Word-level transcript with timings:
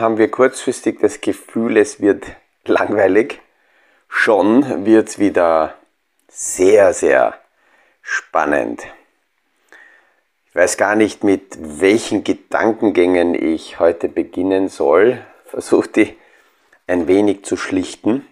Haben 0.00 0.16
wir 0.16 0.30
kurzfristig 0.30 0.98
das 1.00 1.20
Gefühl, 1.20 1.76
es 1.76 2.00
wird 2.00 2.24
langweilig, 2.64 3.38
schon 4.08 4.86
wird 4.86 5.10
es 5.10 5.18
wieder 5.18 5.74
sehr, 6.26 6.94
sehr 6.94 7.34
spannend. 8.00 8.82
Ich 10.48 10.54
weiß 10.54 10.78
gar 10.78 10.94
nicht, 10.94 11.22
mit 11.22 11.58
welchen 11.60 12.24
Gedankengängen 12.24 13.34
ich 13.34 13.78
heute 13.78 14.08
beginnen 14.08 14.68
soll. 14.68 15.22
Versuche 15.44 15.90
die 15.90 16.16
ein 16.86 17.06
wenig 17.06 17.44
zu 17.44 17.58
schlichten. 17.58 18.26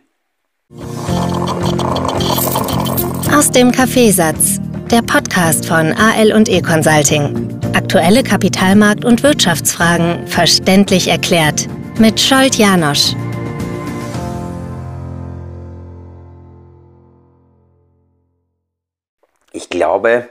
Aus 3.30 3.50
dem 3.50 3.73
Kaffeesatz, 3.73 4.59
der 4.93 5.02
Podcast 5.02 5.66
von 5.66 5.92
AL 5.92 6.33
und 6.33 6.48
E 6.48 6.62
Consulting. 6.62 7.60
Aktuelle 7.74 8.23
Kapitalmarkt- 8.23 9.05
und 9.05 9.23
Wirtschaftsfragen 9.23 10.27
verständlich 10.27 11.09
erklärt 11.09 11.69
mit 11.98 12.19
Scholt 12.19 12.55
Janosch. 12.55 13.15
Ich 19.52 19.69
glaube, 19.69 20.29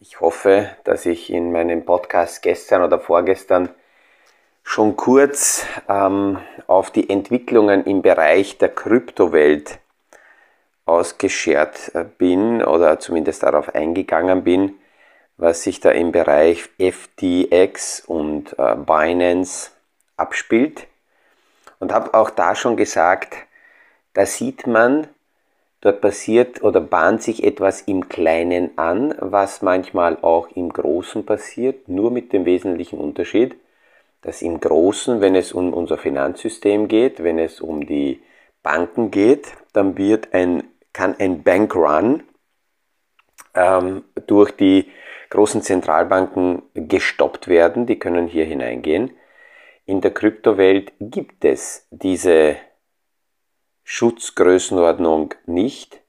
ich 0.00 0.20
hoffe, 0.20 0.70
dass 0.84 1.04
ich 1.04 1.30
in 1.30 1.52
meinem 1.52 1.84
Podcast 1.84 2.42
gestern 2.42 2.82
oder 2.82 2.98
vorgestern 2.98 3.68
schon 4.62 4.96
kurz 4.96 5.66
ähm, 5.88 6.38
auf 6.66 6.90
die 6.90 7.10
Entwicklungen 7.10 7.84
im 7.84 8.00
Bereich 8.00 8.56
der 8.56 8.70
Kryptowelt 8.70 9.78
ausgeschert 10.88 11.92
äh, 11.94 12.04
bin 12.04 12.62
oder 12.62 12.98
zumindest 12.98 13.42
darauf 13.42 13.74
eingegangen 13.74 14.44
bin, 14.44 14.74
was 15.36 15.62
sich 15.62 15.80
da 15.80 15.90
im 15.90 16.12
Bereich 16.12 16.68
FTX 16.78 18.00
und 18.06 18.58
äh, 18.58 18.74
Binance 18.74 19.70
abspielt. 20.16 20.86
Und 21.78 21.92
habe 21.92 22.14
auch 22.14 22.30
da 22.30 22.56
schon 22.56 22.76
gesagt, 22.76 23.36
da 24.14 24.26
sieht 24.26 24.66
man, 24.66 25.06
dort 25.80 26.00
passiert 26.00 26.62
oder 26.62 26.80
bahnt 26.80 27.22
sich 27.22 27.44
etwas 27.44 27.82
im 27.82 28.08
Kleinen 28.08 28.76
an, 28.76 29.14
was 29.20 29.62
manchmal 29.62 30.18
auch 30.22 30.48
im 30.56 30.70
Großen 30.70 31.24
passiert, 31.24 31.88
nur 31.88 32.10
mit 32.10 32.32
dem 32.32 32.44
wesentlichen 32.44 32.98
Unterschied, 32.98 33.54
dass 34.22 34.42
im 34.42 34.58
Großen, 34.58 35.20
wenn 35.20 35.36
es 35.36 35.52
um 35.52 35.72
unser 35.72 35.98
Finanzsystem 35.98 36.88
geht, 36.88 37.22
wenn 37.22 37.38
es 37.38 37.60
um 37.60 37.86
die 37.86 38.20
Banken 38.62 39.10
geht, 39.10 39.52
dann 39.72 39.96
wird 39.96 40.34
ein, 40.34 40.64
kann 40.92 41.14
ein 41.18 41.42
Bankrun 41.42 42.24
ähm, 43.54 44.04
durch 44.26 44.52
die 44.52 44.90
großen 45.30 45.62
Zentralbanken 45.62 46.62
gestoppt 46.74 47.48
werden, 47.48 47.86
die 47.86 47.98
können 47.98 48.26
hier 48.26 48.44
hineingehen. 48.44 49.12
In 49.84 50.00
der 50.00 50.12
Kryptowelt 50.12 50.92
gibt 51.00 51.44
es 51.44 51.86
diese 51.90 52.56
Schutzgrößenordnung 53.84 55.34
nicht 55.46 56.00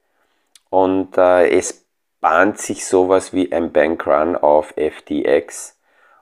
und 0.69 1.17
äh, 1.17 1.49
es 1.49 1.85
bahnt 2.21 2.57
sich 2.57 2.85
sowas 2.85 3.33
wie 3.33 3.51
ein 3.51 3.71
Bankrun 3.71 4.35
auf 4.35 4.73
FTX, 4.77 5.79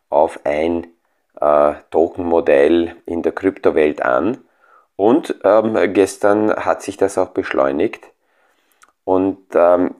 auf 0.09 0.39
ein 0.45 0.88
äh, 1.39 1.73
Tokenmodell 1.91 2.95
in 3.05 3.23
der 3.23 3.31
Kryptowelt 3.31 4.02
an. 4.02 4.44
Und 4.95 5.35
ähm, 5.44 5.94
gestern 5.94 6.55
hat 6.55 6.81
sich 6.81 6.97
das 6.97 7.17
auch 7.17 7.30
beschleunigt. 7.30 8.08
Und 9.08 9.38
ähm, 9.55 9.95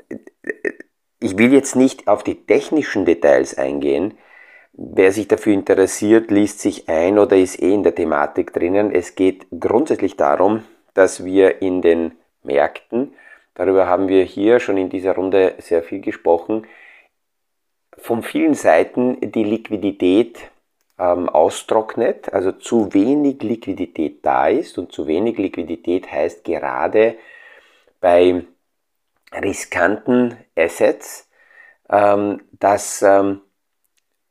ich 1.22 1.38
will 1.38 1.54
jetzt 1.54 1.78
nicht 1.78 2.10
auf 2.10 2.24
die 2.24 2.46
technischen 2.46 3.06
Details 3.06 3.58
eingehen. 3.58 4.18
Wer 4.74 5.14
sich 5.14 5.30
dafür 5.30 5.54
interessiert, 5.54 6.30
liest 6.30 6.60
sich 6.60 6.90
ein 6.90 7.18
oder 7.18 7.38
ist 7.38 7.62
eh 7.62 7.74
in 7.74 7.84
der 7.84 7.96
Thematik 7.96 8.52
drinnen. 8.52 8.92
Es 8.92 9.16
geht 9.16 9.48
grundsätzlich 9.58 10.18
darum, 10.18 10.66
dass 10.94 11.24
wir 11.24 11.62
in 11.62 11.82
den 11.82 12.18
Märkten, 12.44 13.14
darüber 13.54 13.88
haben 13.88 14.10
wir 14.10 14.26
hier 14.26 14.60
schon 14.60 14.76
in 14.76 14.90
dieser 14.90 15.16
Runde 15.16 15.56
sehr 15.60 15.84
viel 15.84 16.02
gesprochen, 16.02 16.68
von 17.98 18.24
vielen 18.24 18.56
Seiten 18.56 19.22
die 19.22 19.46
Liquidität 19.46 20.52
ähm, 21.00 21.30
austrocknet, 21.30 22.34
also 22.34 22.52
zu 22.52 22.94
wenig 22.94 23.42
Liquidität 23.42 24.26
da 24.26 24.50
ist 24.50 24.78
und 24.78 24.92
zu 24.92 25.08
wenig 25.08 25.38
Liquidität 25.38 26.12
heißt 26.12 26.44
gerade 26.44 27.16
bei 28.02 28.44
riskanten 29.34 30.38
Assets, 30.56 31.30
ähm, 31.90 32.42
dass, 32.52 33.02
ähm, 33.02 33.42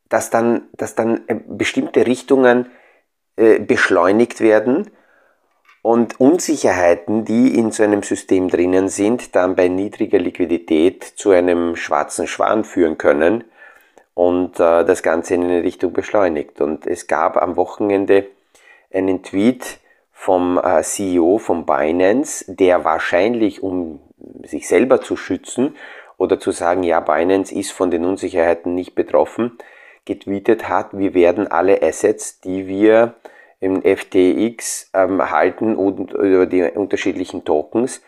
dass, 0.09 0.31
dann, 0.31 0.69
dass 0.73 0.95
dann 0.95 1.23
äh, 1.29 1.37
bestimmte 1.47 2.07
Richtungen 2.07 2.71
äh, 3.37 3.59
beschleunigt 3.59 4.41
werden 4.41 4.91
und 5.83 6.19
Unsicherheiten, 6.19 7.25
die 7.25 7.57
in 7.57 7.71
so 7.71 7.83
einem 7.83 8.03
System 8.03 8.49
drinnen 8.49 8.89
sind, 8.89 9.37
dann 9.37 9.55
bei 9.55 9.69
niedriger 9.69 10.19
Liquidität 10.19 11.05
zu 11.05 11.31
einem 11.31 11.77
schwarzen 11.77 12.27
Schwan 12.27 12.65
führen 12.65 12.99
können 12.99 13.45
und 14.15 14.59
äh, 14.59 14.85
das 14.85 15.03
Ganze 15.03 15.35
in 15.35 15.45
eine 15.45 15.63
Richtung 15.63 15.93
beschleunigt. 15.93 16.61
Und 16.61 16.87
es 16.87 17.07
gab 17.07 17.37
am 17.37 17.57
Wochenende 17.57 18.27
einen 18.93 19.23
Tweet 19.23 19.79
vom 20.11 20.59
äh, 20.59 20.83
CEO 20.83 21.39
von 21.39 21.67
Binance, 21.67 22.45
der 22.49 22.85
wahrscheinlich, 22.85 23.63
um 23.63 24.01
sich 24.45 24.69
selber 24.69 25.01
zu 25.01 25.17
schützen 25.17 25.77
oder 26.19 26.41
zu 26.41 26.51
sagen, 26.51 26.83
ja, 26.83 27.01
Binance 27.01 27.55
ist 27.55 27.73
von 27.73 27.91
den 27.91 28.05
Unsicherheiten 28.05 28.75
nicht 28.75 28.95
betroffen, 28.95 29.59
getweetet 30.05 30.69
hat, 30.69 30.97
wir 30.97 31.15
werden 31.15 31.51
alle 31.51 31.83
Assets, 31.83 32.41
die 32.41 32.67
wir 32.67 33.15
im 33.61 33.83
FTX 33.83 34.91
ähm, 34.95 35.31
halten 35.31 35.77
und 35.77 36.13
über 36.13 36.47
die 36.47 36.63
unterschiedlichen 36.63 37.45
Tokens, 37.45 38.03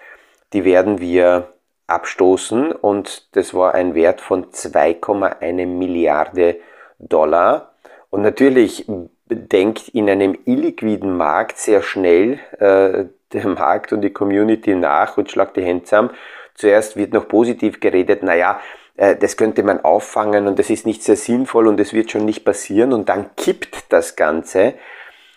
die 0.53 0.65
werden 0.65 1.01
wir 1.01 1.53
abstoßen 1.87 2.73
und 2.73 3.35
das 3.35 3.55
war 3.55 3.75
ein 3.75 3.95
Wert 3.95 4.21
von 4.21 4.47
2,1 4.47 5.67
Milliarde 5.67 6.57
Dollar. 6.99 7.73
Und 8.11 8.23
natürlich 8.23 8.87
denkt 9.27 9.89
in 9.89 10.09
einem 10.09 10.37
illiquiden 10.45 11.17
Markt 11.17 11.59
sehr 11.59 11.83
schnell 11.83 12.39
äh, 12.59 13.07
der 13.33 13.47
Markt 13.47 13.93
und 13.93 14.01
die 14.01 14.13
Community 14.13 14.75
nach 14.75 15.17
und 15.17 15.31
schlagt 15.31 15.57
die 15.57 15.63
Hände 15.63 15.85
zusammen. 15.85 16.11
Zuerst 16.55 16.97
wird 16.97 17.13
noch 17.13 17.29
positiv 17.29 17.81
geredet, 17.81 18.23
naja, 18.23 18.61
äh, 18.97 19.17
das 19.17 19.37
könnte 19.37 19.63
man 19.63 19.85
auffangen 19.85 20.47
und 20.47 20.59
das 20.59 20.71
ist 20.71 20.87
nicht 20.87 21.03
sehr 21.03 21.17
sinnvoll 21.17 21.67
und 21.69 21.81
es 21.81 21.93
wird 21.93 22.11
schon 22.11 22.25
nicht 22.25 22.45
passieren 22.45 22.93
und 22.93 23.09
dann 23.09 23.35
kippt 23.37 23.93
das 23.93 24.17
Ganze 24.17 24.75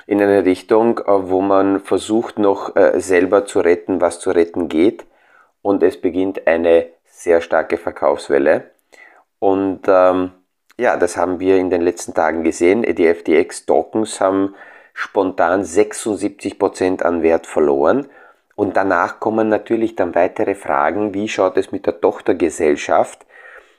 in 0.07 0.21
eine 0.21 0.45
Richtung, 0.45 0.99
äh, 0.99 1.03
wo 1.07 1.41
man 1.41 1.79
versucht 1.79 2.39
noch 2.39 2.75
äh, 2.75 2.99
selber 2.99 3.45
zu 3.45 3.59
retten, 3.59 4.01
was 4.01 4.19
zu 4.19 4.31
retten 4.31 4.67
geht 4.67 5.05
und 5.61 5.83
es 5.83 5.99
beginnt 6.01 6.47
eine 6.47 6.87
sehr 7.05 7.41
starke 7.41 7.77
Verkaufswelle. 7.77 8.71
Und 9.39 9.81
ähm, 9.87 10.31
ja, 10.77 10.97
das 10.97 11.17
haben 11.17 11.39
wir 11.39 11.57
in 11.57 11.69
den 11.69 11.81
letzten 11.81 12.13
Tagen 12.13 12.43
gesehen. 12.43 12.81
Die 12.81 13.13
FTX-Tokens 13.13 14.19
haben 14.19 14.55
spontan 14.93 15.63
76% 15.63 17.03
an 17.03 17.23
Wert 17.23 17.47
verloren. 17.47 18.07
Und 18.55 18.75
danach 18.77 19.19
kommen 19.19 19.49
natürlich 19.49 19.95
dann 19.95 20.13
weitere 20.15 20.55
Fragen, 20.55 21.13
wie 21.13 21.27
schaut 21.27 21.57
es 21.57 21.71
mit 21.71 21.85
der 21.85 22.01
Tochtergesellschaft 22.01 23.25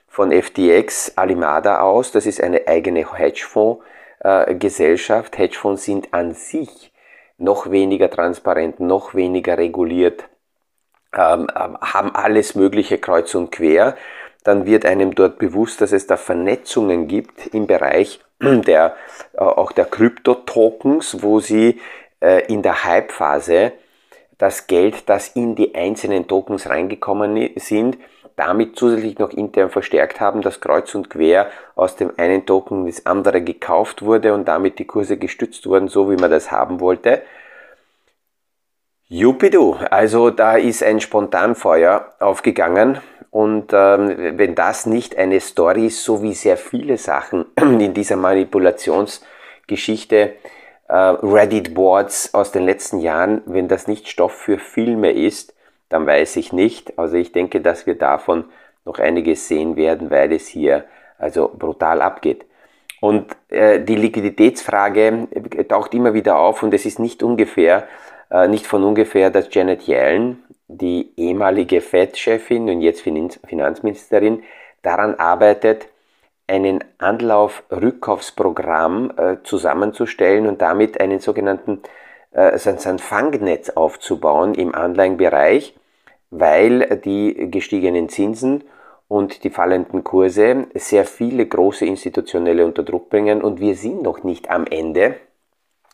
von 0.07 0.31
FTX 0.31 1.17
Alimada 1.17 1.79
aus? 1.79 2.11
Das 2.11 2.25
ist 2.25 2.41
eine 2.41 2.67
eigene 2.67 3.13
Hedgefonds-Gesellschaft. 3.13 5.37
Hedgefonds 5.37 5.83
sind 5.83 6.13
an 6.13 6.33
sich 6.33 6.93
noch 7.37 7.71
weniger 7.71 8.09
transparent, 8.09 8.79
noch 8.79 9.13
weniger 9.15 9.57
reguliert 9.57 10.23
ähm, 11.13 11.47
haben 11.55 12.15
alles 12.15 12.55
Mögliche 12.55 12.97
kreuz 12.97 13.35
und 13.35 13.51
quer. 13.51 13.95
Dann 14.43 14.65
wird 14.65 14.85
einem 14.85 15.15
dort 15.15 15.39
bewusst, 15.39 15.81
dass 15.81 15.91
es 15.91 16.07
da 16.07 16.17
Vernetzungen 16.17 17.07
gibt 17.07 17.47
im 17.47 17.67
Bereich 17.67 18.19
der, 18.41 18.95
äh, 19.33 19.39
auch 19.39 19.71
der 19.71 19.85
Krypto-Tokens, 19.85 21.23
wo 21.23 21.39
sie 21.39 21.79
äh, 22.21 22.45
in 22.51 22.61
der 22.61 22.83
Hype-Phase 22.83 23.73
das 24.37 24.67
Geld, 24.67 25.07
das 25.07 25.29
in 25.29 25.55
die 25.55 25.75
einzelnen 25.75 26.27
Tokens 26.27 26.67
reingekommen 26.67 27.51
sind, 27.55 27.97
damit 28.35 28.75
zusätzlich 28.75 29.19
noch 29.19 29.29
intern 29.29 29.69
verstärkt 29.69 30.19
haben, 30.19 30.41
dass 30.41 30.59
kreuz 30.59 30.93
und 30.95 31.09
quer 31.09 31.47
aus 31.75 31.95
dem 31.95 32.11
einen 32.17 32.45
Token 32.45 32.85
das 32.85 33.05
andere 33.05 33.41
gekauft 33.41 34.01
wurde 34.01 34.33
und 34.33 34.47
damit 34.47 34.79
die 34.79 34.85
Kurse 34.85 35.17
gestützt 35.17 35.65
wurden, 35.67 35.87
so 35.87 36.09
wie 36.09 36.15
man 36.15 36.31
das 36.31 36.51
haben 36.51 36.79
wollte. 36.79 37.21
Jupidu, 39.07 39.77
also 39.91 40.31
da 40.31 40.57
ist 40.57 40.81
ein 40.81 40.99
Spontanfeuer 40.99 42.13
aufgegangen 42.19 42.99
und 43.33 43.73
ähm, 43.73 44.37
wenn 44.37 44.53
das 44.53 44.85
nicht 44.85 45.17
eine 45.17 45.39
Story 45.39 45.87
ist, 45.87 46.03
so 46.03 46.21
wie 46.21 46.35
sehr 46.35 46.55
viele 46.55 46.99
Sachen 46.99 47.45
in 47.57 47.95
dieser 47.95 48.15
Manipulationsgeschichte, 48.15 50.33
äh, 50.87 50.95
Reddit-Boards 50.95 52.35
aus 52.35 52.51
den 52.51 52.63
letzten 52.63 52.99
Jahren, 52.99 53.41
wenn 53.47 53.67
das 53.67 53.87
nicht 53.87 54.07
Stoff 54.07 54.33
für 54.33 54.59
Filme 54.59 55.11
ist, 55.11 55.55
dann 55.89 56.05
weiß 56.05 56.35
ich 56.35 56.53
nicht. 56.53 56.99
Also 56.99 57.17
ich 57.17 57.31
denke, 57.31 57.59
dass 57.59 57.87
wir 57.87 57.97
davon 57.97 58.45
noch 58.85 58.99
einiges 58.99 59.47
sehen 59.47 59.77
werden, 59.77 60.11
weil 60.11 60.31
es 60.31 60.47
hier 60.47 60.83
also 61.17 61.51
brutal 61.57 62.03
abgeht. 62.03 62.45
Und 63.01 63.35
äh, 63.49 63.79
die 63.79 63.95
Liquiditätsfrage 63.95 65.27
taucht 65.67 65.95
immer 65.95 66.13
wieder 66.13 66.37
auf 66.37 66.61
und 66.61 66.71
es 66.71 66.85
ist 66.85 66.99
nicht 66.99 67.23
ungefähr, 67.23 67.87
äh, 68.29 68.47
nicht 68.47 68.67
von 68.67 68.83
ungefähr, 68.83 69.31
dass 69.31 69.51
Janet 69.51 69.87
Yellen, 69.87 70.43
die 70.77 71.11
ehemalige 71.17 71.81
Fed-Chefin 71.81 72.69
und 72.69 72.81
jetzt 72.81 73.01
Finanzministerin, 73.01 74.43
daran 74.81 75.15
arbeitet, 75.15 75.87
einen 76.47 76.83
Anlauf-Rückkaufsprogramm 76.97 79.11
äh, 79.17 79.37
zusammenzustellen 79.43 80.47
und 80.47 80.61
damit 80.61 80.99
einen 80.99 81.19
sogenannten 81.19 81.81
äh, 82.31 82.57
Fangnetz 82.57 83.69
aufzubauen 83.69 84.55
im 84.55 84.75
Anleihenbereich, 84.75 85.75
weil 86.31 86.99
die 87.05 87.49
gestiegenen 87.49 88.09
Zinsen 88.09 88.65
und 89.07 89.43
die 89.43 89.51
fallenden 89.51 90.03
Kurse 90.03 90.67
sehr 90.73 91.05
viele 91.05 91.45
große 91.45 91.85
Institutionelle 91.85 92.65
unter 92.65 92.83
Druck 92.83 93.09
bringen 93.09 93.41
und 93.41 93.59
wir 93.59 93.75
sind 93.75 94.01
noch 94.01 94.23
nicht 94.23 94.49
am 94.49 94.65
Ende. 94.65 95.15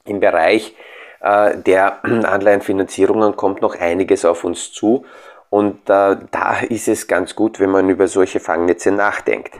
Im 0.05 0.19
Bereich 0.19 0.75
der 1.21 2.03
Anleihenfinanzierungen 2.03 3.35
kommt 3.35 3.61
noch 3.61 3.75
einiges 3.79 4.25
auf 4.25 4.43
uns 4.43 4.71
zu 4.71 5.05
und 5.49 5.89
äh, 5.89 6.17
da 6.31 6.59
ist 6.67 6.87
es 6.87 7.07
ganz 7.07 7.35
gut, 7.35 7.59
wenn 7.59 7.71
man 7.71 7.89
über 7.89 8.07
solche 8.07 8.39
Fangnetze 8.39 8.91
nachdenkt. 8.91 9.55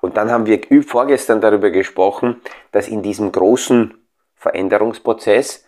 Und 0.00 0.16
dann 0.18 0.30
haben 0.30 0.46
wir 0.46 0.60
vorgestern 0.82 1.40
darüber 1.40 1.70
gesprochen, 1.70 2.42
dass 2.72 2.88
in 2.88 3.02
diesem 3.02 3.32
großen 3.32 3.94
Veränderungsprozess 4.36 5.64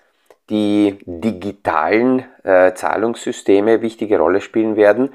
die 0.51 0.99
digitalen 1.07 2.27
äh, 2.45 2.75
Zahlungssysteme 2.75 3.81
wichtige 3.81 4.19
Rolle 4.19 4.43
spielen 4.43 4.77
werden 4.77 5.15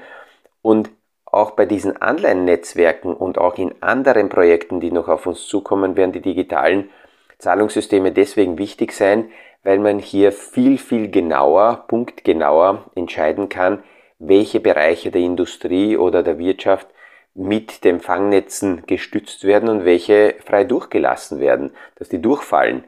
und 0.60 0.90
auch 1.24 1.52
bei 1.52 1.64
diesen 1.64 2.02
Anleihennetzwerken 2.02 3.14
und 3.14 3.38
auch 3.38 3.56
in 3.56 3.74
anderen 3.80 4.28
Projekten, 4.28 4.80
die 4.80 4.90
noch 4.90 5.08
auf 5.08 5.26
uns 5.26 5.46
zukommen, 5.46 5.96
werden 5.96 6.12
die 6.12 6.20
digitalen 6.20 6.90
Zahlungssysteme 7.38 8.12
deswegen 8.12 8.58
wichtig 8.58 8.92
sein, 8.92 9.30
weil 9.62 9.78
man 9.78 9.98
hier 9.98 10.32
viel, 10.32 10.78
viel 10.78 11.10
genauer, 11.10 11.84
punktgenauer 11.88 12.90
entscheiden 12.94 13.48
kann, 13.48 13.82
welche 14.18 14.60
Bereiche 14.60 15.10
der 15.10 15.20
Industrie 15.20 15.96
oder 15.96 16.22
der 16.22 16.38
Wirtschaft 16.38 16.88
mit 17.34 17.84
den 17.84 18.00
Fangnetzen 18.00 18.84
gestützt 18.86 19.44
werden 19.44 19.68
und 19.68 19.84
welche 19.84 20.34
frei 20.44 20.64
durchgelassen 20.64 21.40
werden, 21.40 21.72
dass 21.96 22.08
die 22.08 22.20
durchfallen. 22.20 22.84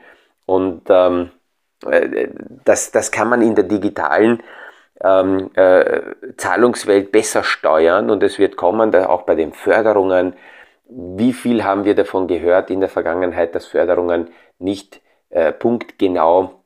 Und 0.47 0.83
ähm, 0.89 1.31
äh, 1.87 2.29
das, 2.65 2.91
das 2.91 3.11
kann 3.11 3.29
man 3.29 3.43
in 3.43 3.55
der 3.55 3.65
digitalen 3.65 4.43
ähm, 5.03 5.51
äh, 5.55 6.01
Zahlungswelt 6.37 7.11
besser 7.11 7.43
steuern 7.43 8.11
und 8.11 8.23
es 8.23 8.39
wird 8.39 8.57
kommen, 8.57 8.91
da 8.91 9.09
auch 9.09 9.23
bei 9.23 9.35
den 9.35 9.53
Förderungen. 9.53 10.35
Wie 10.89 11.33
viel 11.33 11.65
haben 11.65 11.85
wir 11.85 11.95
davon 11.95 12.27
gehört 12.29 12.71
in 12.71 12.81
der 12.81 12.91
Vergangenheit, 12.91 13.55
dass 13.55 13.67
Förderungen 13.67 14.29
nicht 14.59 15.01
äh, 15.31 15.53
punktgenau 15.53 16.64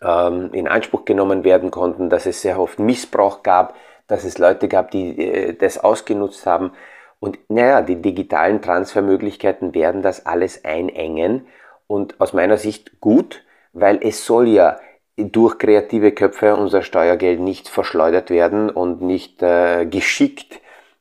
in 0.00 0.68
Anspruch 0.68 1.04
genommen 1.04 1.44
werden 1.44 1.70
konnten, 1.70 2.10
dass 2.10 2.26
es 2.26 2.42
sehr 2.42 2.58
oft 2.58 2.78
Missbrauch 2.78 3.42
gab, 3.42 3.74
dass 4.06 4.24
es 4.24 4.38
Leute 4.38 4.68
gab, 4.68 4.90
die 4.90 5.18
äh, 5.18 5.54
das 5.54 5.78
ausgenutzt 5.78 6.46
haben. 6.46 6.72
Und 7.18 7.38
naja, 7.48 7.82
die 7.82 8.00
digitalen 8.00 8.62
Transfermöglichkeiten 8.62 9.74
werden 9.74 10.02
das 10.02 10.26
alles 10.26 10.64
einengen 10.64 11.46
und 11.86 12.20
aus 12.20 12.32
meiner 12.32 12.58
Sicht 12.58 13.00
gut, 13.00 13.44
weil 13.72 13.98
es 14.02 14.26
soll 14.26 14.48
ja 14.48 14.78
durch 15.16 15.58
kreative 15.58 16.12
Köpfe 16.12 16.56
unser 16.56 16.82
Steuergeld 16.82 17.40
nicht 17.40 17.68
verschleudert 17.68 18.28
werden 18.28 18.68
und 18.68 19.00
nicht 19.00 19.42
äh, 19.42 19.86
geschickt 19.86 20.60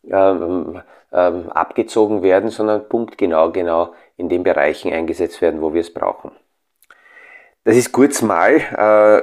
ähm, 0.09 0.81
ähm, 1.11 1.51
abgezogen 1.51 2.23
werden, 2.23 2.49
sondern 2.49 2.87
punktgenau 2.87 3.51
genau 3.51 3.93
in 4.15 4.29
den 4.29 4.43
Bereichen 4.43 4.93
eingesetzt 4.93 5.41
werden, 5.41 5.61
wo 5.61 5.73
wir 5.73 5.81
es 5.81 5.93
brauchen. 5.93 6.31
Das 7.65 7.75
ist 7.75 7.91
kurz 7.91 8.21
mal 8.21 8.57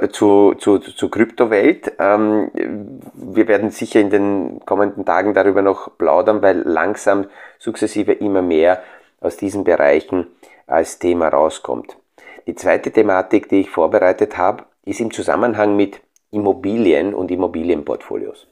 äh, 0.02 0.08
zu, 0.08 0.54
zu, 0.54 0.80
zu 0.80 1.08
Kryptowelt. 1.08 1.92
Ähm, 2.00 2.50
wir 3.14 3.46
werden 3.46 3.70
sicher 3.70 4.00
in 4.00 4.10
den 4.10 4.60
kommenden 4.66 5.04
Tagen 5.04 5.32
darüber 5.32 5.62
noch 5.62 5.96
plaudern, 5.96 6.42
weil 6.42 6.58
langsam 6.62 7.26
sukzessive 7.60 8.10
immer 8.10 8.42
mehr 8.42 8.82
aus 9.20 9.36
diesen 9.36 9.62
Bereichen 9.62 10.26
als 10.66 10.98
Thema 10.98 11.28
rauskommt. 11.28 11.96
Die 12.48 12.56
zweite 12.56 12.90
Thematik, 12.90 13.48
die 13.48 13.60
ich 13.60 13.70
vorbereitet 13.70 14.36
habe, 14.36 14.64
ist 14.84 14.98
im 14.98 15.12
Zusammenhang 15.12 15.76
mit 15.76 16.00
Immobilien 16.32 17.14
und 17.14 17.30
Immobilienportfolios. 17.30 18.48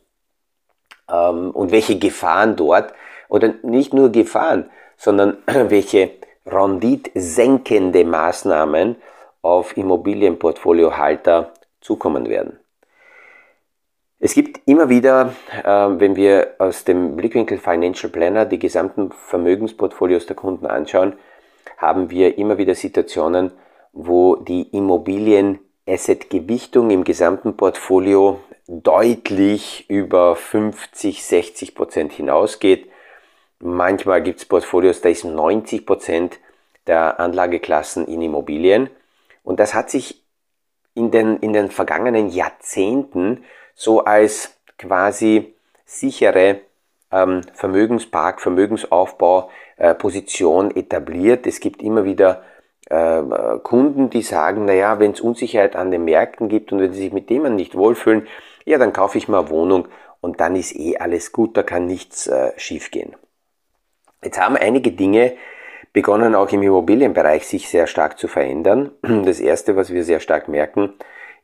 Ähm, 1.10 1.50
und 1.50 1.72
welche 1.72 1.98
Gefahren 1.98 2.54
dort, 2.54 2.94
oder 3.28 3.54
nicht 3.64 3.92
nur 3.92 4.12
Gefahren, 4.12 4.70
sondern 4.96 5.38
welche 5.46 6.12
renditsenkende 6.46 8.04
Maßnahmen 8.04 8.94
auf 9.42 9.76
Immobilienportfoliohalter 9.76 11.52
zukommen 11.80 12.28
werden. 12.28 12.58
Es 14.22 14.34
gibt 14.34 14.60
immer 14.66 14.90
wieder, 14.90 15.34
äh, 15.64 15.66
wenn 15.66 16.14
wir 16.14 16.56
aus 16.58 16.84
dem 16.84 17.16
Blickwinkel 17.16 17.56
Financial 17.56 18.12
Planner 18.12 18.44
die 18.44 18.58
gesamten 18.58 19.12
Vermögensportfolios 19.12 20.26
der 20.26 20.36
Kunden 20.36 20.66
anschauen, 20.66 21.14
haben 21.78 22.10
wir 22.10 22.36
immer 22.36 22.58
wieder 22.58 22.74
Situationen, 22.74 23.50
wo 23.92 24.36
die 24.36 24.68
Immobilien-Asset-Gewichtung 24.76 26.90
im 26.90 27.04
gesamten 27.04 27.56
Portfolio 27.56 28.40
deutlich 28.68 29.88
über 29.88 30.36
50, 30.36 31.24
60 31.24 31.74
Prozent 31.74 32.12
hinausgeht. 32.12 32.90
Manchmal 33.58 34.22
gibt 34.22 34.40
es 34.40 34.44
Portfolios, 34.44 35.00
da 35.00 35.08
ist 35.08 35.24
90 35.24 35.86
Prozent 35.86 36.38
der 36.86 37.18
Anlageklassen 37.18 38.06
in 38.06 38.20
Immobilien. 38.22 38.90
Und 39.42 39.60
das 39.60 39.74
hat 39.74 39.90
sich 39.90 40.24
in 40.94 41.10
den, 41.10 41.38
in 41.38 41.52
den 41.52 41.70
vergangenen 41.70 42.28
Jahrzehnten 42.28 43.44
so 43.74 44.04
als 44.04 44.56
quasi 44.78 45.54
sichere 45.84 46.60
ähm, 47.10 47.42
Vermögenspark, 47.54 48.40
Vermögensaufbau, 48.40 49.50
äh, 49.76 49.94
etabliert. 50.74 51.46
Es 51.46 51.60
gibt 51.60 51.82
immer 51.82 52.04
wieder 52.04 52.42
äh, 52.86 53.22
Kunden, 53.62 54.10
die 54.10 54.22
sagen, 54.22 54.64
naja, 54.64 54.98
wenn 54.98 55.12
es 55.12 55.20
Unsicherheit 55.20 55.76
an 55.76 55.90
den 55.90 56.04
Märkten 56.04 56.48
gibt 56.48 56.72
und 56.72 56.80
wenn 56.80 56.92
sie 56.92 57.00
sich 57.00 57.12
mit 57.12 57.30
dem 57.30 57.54
nicht 57.54 57.74
wohlfühlen, 57.74 58.26
ja, 58.64 58.78
dann 58.78 58.92
kaufe 58.92 59.18
ich 59.18 59.28
mal 59.28 59.48
Wohnung 59.48 59.88
und 60.20 60.40
dann 60.40 60.54
ist 60.54 60.76
eh 60.76 60.98
alles 60.98 61.32
gut, 61.32 61.56
da 61.56 61.62
kann 61.62 61.86
nichts 61.86 62.26
äh, 62.26 62.52
schiefgehen. 62.56 63.16
Jetzt 64.22 64.38
haben 64.38 64.56
einige 64.56 64.92
Dinge 64.92 65.34
begonnen 65.92 66.34
auch 66.34 66.50
im 66.52 66.62
Immobilienbereich 66.62 67.46
sich 67.46 67.68
sehr 67.68 67.86
stark 67.86 68.18
zu 68.18 68.28
verändern. 68.28 68.92
Das 69.02 69.40
erste, 69.40 69.76
was 69.76 69.92
wir 69.92 70.04
sehr 70.04 70.20
stark 70.20 70.48
merken, 70.48 70.94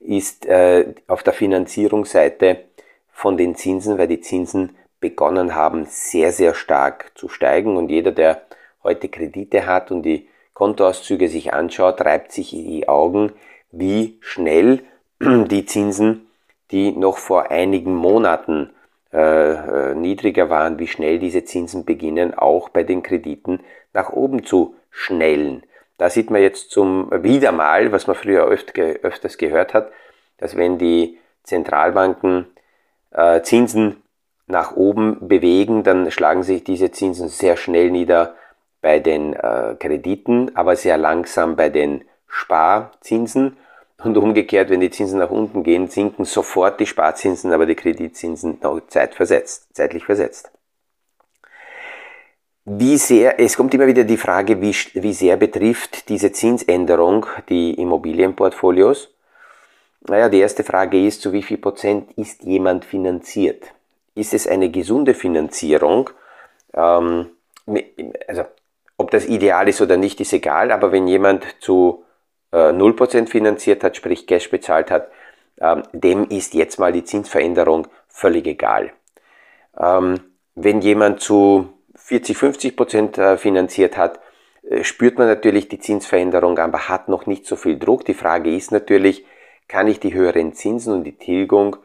ist 0.00 0.46
äh, 0.46 0.94
auf 1.08 1.22
der 1.22 1.32
Finanzierungsseite 1.32 2.64
von 3.10 3.36
den 3.36 3.56
Zinsen, 3.56 3.98
weil 3.98 4.08
die 4.08 4.20
Zinsen 4.20 4.76
begonnen 5.00 5.54
haben, 5.54 5.86
sehr, 5.86 6.32
sehr 6.32 6.54
stark 6.54 7.12
zu 7.14 7.28
steigen. 7.28 7.76
Und 7.76 7.90
jeder, 7.90 8.12
der 8.12 8.42
heute 8.82 9.08
Kredite 9.08 9.66
hat 9.66 9.90
und 9.90 10.02
die 10.02 10.28
Kontoauszüge 10.54 11.28
sich 11.28 11.52
anschaut, 11.52 12.00
reibt 12.00 12.32
sich 12.32 12.54
in 12.54 12.66
die 12.66 12.88
Augen, 12.88 13.32
wie 13.72 14.18
schnell 14.20 14.82
die 15.20 15.66
Zinsen, 15.66 16.28
die 16.70 16.92
noch 16.92 17.18
vor 17.18 17.50
einigen 17.50 17.94
Monaten 17.94 18.70
äh, 19.12 19.90
äh, 19.90 19.94
niedriger 19.94 20.50
waren, 20.50 20.78
wie 20.78 20.88
schnell 20.88 21.18
diese 21.18 21.44
Zinsen 21.44 21.84
beginnen, 21.84 22.34
auch 22.34 22.68
bei 22.68 22.82
den 22.82 23.02
Krediten 23.02 23.60
nach 23.96 24.10
oben 24.10 24.44
zu 24.44 24.76
schnellen. 24.90 25.62
Da 25.96 26.10
sieht 26.10 26.30
man 26.30 26.42
jetzt 26.42 26.70
zum 26.70 27.10
wieder 27.22 27.50
mal, 27.50 27.90
was 27.92 28.06
man 28.06 28.14
früher 28.14 28.44
öft, 28.44 28.78
öfters 28.78 29.38
gehört 29.38 29.72
hat, 29.72 29.90
dass 30.36 30.54
wenn 30.54 30.76
die 30.76 31.18
Zentralbanken 31.42 32.46
äh, 33.10 33.40
Zinsen 33.40 34.02
nach 34.46 34.76
oben 34.76 35.26
bewegen, 35.26 35.82
dann 35.82 36.10
schlagen 36.10 36.42
sich 36.42 36.62
diese 36.62 36.90
Zinsen 36.90 37.28
sehr 37.28 37.56
schnell 37.56 37.90
nieder 37.90 38.34
bei 38.82 39.00
den 39.00 39.32
äh, 39.32 39.74
Krediten, 39.80 40.54
aber 40.54 40.76
sehr 40.76 40.98
langsam 40.98 41.56
bei 41.56 41.70
den 41.70 42.04
Sparzinsen 42.28 43.56
und 44.04 44.18
umgekehrt, 44.18 44.68
wenn 44.68 44.80
die 44.80 44.90
Zinsen 44.90 45.20
nach 45.20 45.30
unten 45.30 45.62
gehen, 45.62 45.88
sinken 45.88 46.26
sofort 46.26 46.78
die 46.80 46.86
Sparzinsen, 46.86 47.50
aber 47.50 47.64
die 47.64 47.74
Kreditzinsen 47.74 48.58
noch 48.62 48.78
zeitversetzt, 48.88 49.74
zeitlich 49.74 50.04
versetzt. 50.04 50.52
Wie 52.68 52.96
sehr, 52.96 53.38
es 53.38 53.56
kommt 53.56 53.72
immer 53.74 53.86
wieder 53.86 54.02
die 54.02 54.16
Frage, 54.16 54.60
wie, 54.60 54.74
wie 54.94 55.12
sehr 55.12 55.36
betrifft 55.36 56.08
diese 56.08 56.32
Zinsänderung 56.32 57.24
die 57.48 57.74
Immobilienportfolios? 57.74 59.08
Naja, 60.08 60.28
die 60.28 60.40
erste 60.40 60.64
Frage 60.64 61.06
ist, 61.06 61.22
zu 61.22 61.32
wie 61.32 61.44
viel 61.44 61.58
Prozent 61.58 62.10
ist 62.18 62.42
jemand 62.42 62.84
finanziert? 62.84 63.66
Ist 64.16 64.34
es 64.34 64.48
eine 64.48 64.68
gesunde 64.68 65.14
Finanzierung? 65.14 66.10
Ähm, 66.74 67.30
also, 68.26 68.42
ob 68.96 69.12
das 69.12 69.26
ideal 69.26 69.68
ist 69.68 69.80
oder 69.80 69.96
nicht, 69.96 70.20
ist 70.20 70.32
egal, 70.32 70.72
aber 70.72 70.90
wenn 70.90 71.06
jemand 71.06 71.46
zu 71.60 72.02
0% 72.52 73.16
äh, 73.16 73.26
finanziert 73.26 73.84
hat, 73.84 73.96
sprich 73.96 74.26
Cash 74.26 74.50
bezahlt 74.50 74.90
hat, 74.90 75.08
ähm, 75.60 75.84
dem 75.92 76.28
ist 76.30 76.52
jetzt 76.54 76.80
mal 76.80 76.90
die 76.90 77.04
Zinsveränderung 77.04 77.86
völlig 78.08 78.44
egal. 78.48 78.90
Ähm, 79.78 80.18
wenn 80.56 80.80
jemand 80.80 81.20
zu 81.20 81.72
40, 82.06 82.36
50% 82.36 83.18
äh, 83.20 83.36
finanziert 83.36 83.96
hat, 83.96 84.20
äh, 84.70 84.84
spürt 84.84 85.18
man 85.18 85.26
natürlich 85.26 85.68
die 85.68 85.80
Zinsveränderung, 85.80 86.56
aber 86.56 86.88
hat 86.88 87.08
noch 87.08 87.26
nicht 87.26 87.46
so 87.46 87.56
viel 87.56 87.80
Druck. 87.80 88.04
Die 88.04 88.14
Frage 88.14 88.54
ist 88.54 88.70
natürlich, 88.70 89.24
kann 89.66 89.88
ich 89.88 89.98
die 89.98 90.14
höheren 90.14 90.54
Zinsen 90.54 90.94
und 90.94 91.02
die 91.02 91.18
Tilgung 91.18 91.76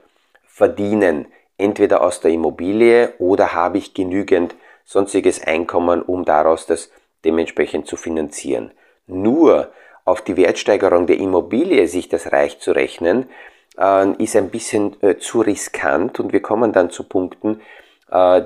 verdienen? 0.45 1.25
Entweder 1.57 2.01
aus 2.01 2.21
der 2.21 2.29
Immobilie 2.29 3.13
oder 3.17 3.55
habe 3.55 3.79
ich 3.79 3.95
genügend 3.95 4.55
sonstiges 4.85 5.41
Einkommen, 5.41 6.03
um 6.03 6.23
daraus 6.23 6.67
das 6.67 6.91
dementsprechend 7.25 7.87
zu 7.87 7.95
finanzieren. 7.95 8.71
Nur 9.07 9.71
auf 10.05 10.21
die 10.21 10.37
Wertsteigerung 10.37 11.07
der 11.07 11.17
Immobilie 11.17 11.87
sich 11.87 12.09
das 12.09 12.31
reich 12.31 12.59
zu 12.59 12.73
rechnen, 12.73 13.27
äh, 13.75 14.11
ist 14.23 14.35
ein 14.35 14.51
bisschen 14.51 15.01
äh, 15.01 15.17
zu 15.17 15.41
riskant 15.41 16.19
und 16.19 16.31
wir 16.31 16.43
kommen 16.43 16.73
dann 16.73 16.91
zu 16.91 17.05
Punkten, 17.05 17.61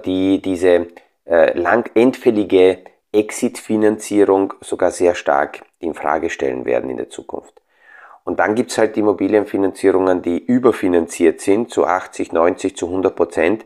die 0.05 0.43
diese 0.43 0.85
äh, 1.25 1.57
lang 1.57 1.89
endfällige 1.95 2.79
Exit-Finanzierung 3.11 4.53
sogar 4.61 4.91
sehr 4.91 5.15
stark 5.15 5.61
in 5.79 5.93
Frage 5.93 6.29
stellen 6.29 6.65
werden 6.65 6.89
in 6.89 6.97
der 6.97 7.09
Zukunft. 7.09 7.61
Und 8.23 8.39
dann 8.39 8.55
gibt's 8.55 8.77
halt 8.77 8.97
Immobilienfinanzierungen, 8.97 10.21
die 10.21 10.37
überfinanziert 10.37 11.41
sind, 11.41 11.71
zu 11.71 11.85
80, 11.85 12.31
90, 12.31 12.75
zu 12.75 12.87
100 12.87 13.15
Prozent. 13.15 13.65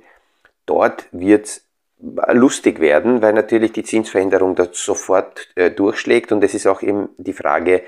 Dort 0.65 1.07
wird's 1.11 1.65
lustig 1.99 2.79
werden, 2.79 3.21
weil 3.21 3.33
natürlich 3.33 3.73
die 3.73 3.83
Zinsveränderung 3.83 4.55
dort 4.55 4.75
sofort 4.75 5.49
äh, 5.55 5.71
durchschlägt 5.71 6.31
und 6.31 6.43
es 6.43 6.53
ist 6.53 6.67
auch 6.67 6.81
eben 6.81 7.09
die 7.17 7.33
Frage, 7.33 7.83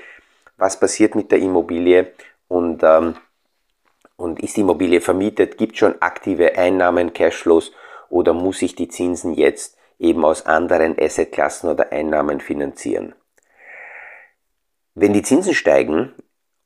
was 0.56 0.78
passiert 0.78 1.14
mit 1.14 1.32
der 1.32 1.38
Immobilie 1.38 2.12
und, 2.48 2.82
ähm, 2.82 3.14
und 4.16 4.42
ist 4.42 4.56
die 4.56 4.60
Immobilie 4.60 5.00
vermietet, 5.00 5.56
gibt 5.56 5.78
schon 5.78 6.00
aktive 6.00 6.58
Einnahmen, 6.58 7.14
Cashflows 7.14 7.72
oder 8.12 8.34
muss 8.34 8.60
ich 8.60 8.74
die 8.74 8.88
Zinsen 8.88 9.32
jetzt 9.34 9.78
eben 9.98 10.24
aus 10.24 10.44
anderen 10.44 10.96
Assetklassen 11.00 11.70
oder 11.70 11.92
Einnahmen 11.92 12.40
finanzieren? 12.40 13.14
Wenn 14.94 15.14
die 15.14 15.22
Zinsen 15.22 15.54
steigen 15.54 16.12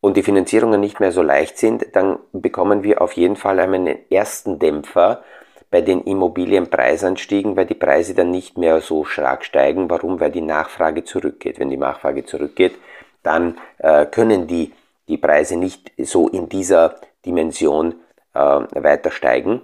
und 0.00 0.16
die 0.16 0.24
Finanzierungen 0.24 0.80
nicht 0.80 0.98
mehr 0.98 1.12
so 1.12 1.22
leicht 1.22 1.56
sind, 1.56 1.94
dann 1.94 2.18
bekommen 2.32 2.82
wir 2.82 3.00
auf 3.00 3.12
jeden 3.12 3.36
Fall 3.36 3.60
einen 3.60 4.10
ersten 4.10 4.58
Dämpfer 4.58 5.22
bei 5.70 5.82
den 5.82 6.02
Immobilienpreisanstiegen, 6.02 7.56
weil 7.56 7.66
die 7.66 7.74
Preise 7.74 8.14
dann 8.14 8.32
nicht 8.32 8.58
mehr 8.58 8.80
so 8.80 9.04
stark 9.04 9.44
steigen. 9.44 9.88
Warum? 9.88 10.18
Weil 10.18 10.32
die 10.32 10.40
Nachfrage 10.40 11.04
zurückgeht. 11.04 11.60
Wenn 11.60 11.70
die 11.70 11.76
Nachfrage 11.76 12.24
zurückgeht, 12.24 12.76
dann 13.22 13.58
äh, 13.78 14.06
können 14.06 14.48
die, 14.48 14.72
die 15.06 15.18
Preise 15.18 15.56
nicht 15.56 15.92
so 15.98 16.28
in 16.28 16.48
dieser 16.48 16.96
Dimension 17.24 17.94
äh, 18.34 18.38
weiter 18.38 19.12
steigen. 19.12 19.62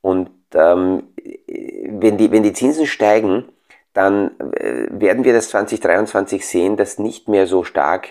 Und 0.00 0.30
ähm, 0.54 1.07
wenn, 2.02 2.16
die, 2.18 2.30
wenn 2.30 2.42
die 2.42 2.52
Zinsen 2.52 2.86
steigen, 2.86 3.44
dann 3.92 4.30
äh, 4.52 4.86
werden 4.90 5.24
wir 5.24 5.32
das 5.32 5.48
2023 5.50 6.46
sehen, 6.46 6.76
dass 6.76 6.98
nicht 6.98 7.28
mehr 7.28 7.46
so 7.46 7.64
stark 7.64 8.08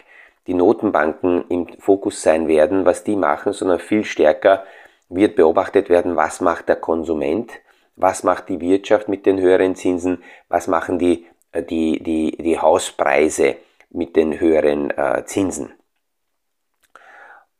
die 0.48 0.54
Notenbanken 0.54 1.46
im 1.50 1.68
Fokus 1.80 2.22
sein 2.22 2.48
werden, 2.48 2.86
was 2.86 3.04
die 3.04 3.16
machen, 3.16 3.54
sondern 3.54 3.80
viel 3.80 4.04
stärker 4.04 4.64
wird 5.10 5.36
beobachtet 5.36 5.90
werden, 5.90 6.16
was 6.16 6.42
macht 6.42 6.70
der 6.70 6.78
Konsument, 6.78 7.52
was 7.96 8.24
macht 8.24 8.50
die 8.50 8.60
Wirtschaft 8.60 9.08
mit 9.08 9.26
den 9.26 9.40
höheren 9.40 9.76
Zinsen, 9.76 10.24
was 10.50 10.68
machen 10.68 11.00
die, 11.00 11.26
äh, 11.52 11.64
die, 11.64 12.02
die, 12.02 12.36
die 12.38 12.60
Hauspreise 12.60 13.56
mit 13.90 14.16
den 14.16 14.40
höheren 14.40 14.92
äh, 14.92 15.24
Zinsen. 15.26 15.72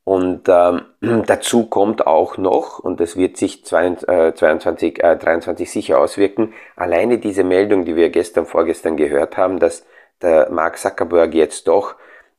Und 0.08 0.48
ähm, 0.48 0.84
dazu 1.26 1.66
kommt 1.66 2.08
auch 2.08 2.38
noch, 2.38 2.80
und 2.80 3.02
das 3.02 3.18
wird 3.18 3.36
sich 3.36 3.66
22, 3.66 5.04
äh, 5.04 5.18
23 5.18 5.70
sicher 5.70 6.00
auswirken, 6.00 6.54
alleine 6.78 7.18
diese 7.18 7.44
Meldung, 7.44 7.84
die 7.84 7.98
wir 7.98 8.10
gestern, 8.10 8.46
vorgestern 8.46 8.96
gehört 8.96 9.36
haben, 9.36 9.60
dass 9.60 9.86
der 10.22 10.50
Mark 10.50 10.78
Zuckerberg 10.78 11.34
jetzt 11.34 11.68
doch 11.68 11.96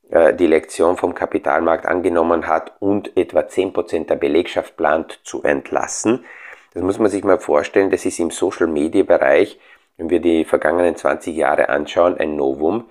äh, 0.09 0.33
die 0.33 0.47
Lektion 0.47 0.97
vom 0.97 1.15
Kapitalmarkt 1.15 1.85
angenommen 1.85 2.47
hat 2.47 2.73
und 2.81 3.15
etwa 3.19 3.41
10% 3.41 4.07
der 4.07 4.17
Belegschaft 4.17 4.79
plant 4.79 5.21
zu 5.23 5.43
entlassen. 5.43 6.25
Das 6.73 6.83
muss 6.83 6.99
man 6.99 7.11
sich 7.11 7.23
mal 7.23 7.39
vorstellen, 7.39 7.91
das 7.91 8.07
ist 8.07 8.19
im 8.19 8.31
Social-Media-Bereich, 8.31 9.61
wenn 9.99 10.09
wir 10.09 10.21
die 10.21 10.47
vergangenen 10.47 10.97
20 10.97 11.37
Jahre 11.37 11.69
anschauen, 11.69 12.17
ein 12.17 12.35
Novum. 12.35 12.89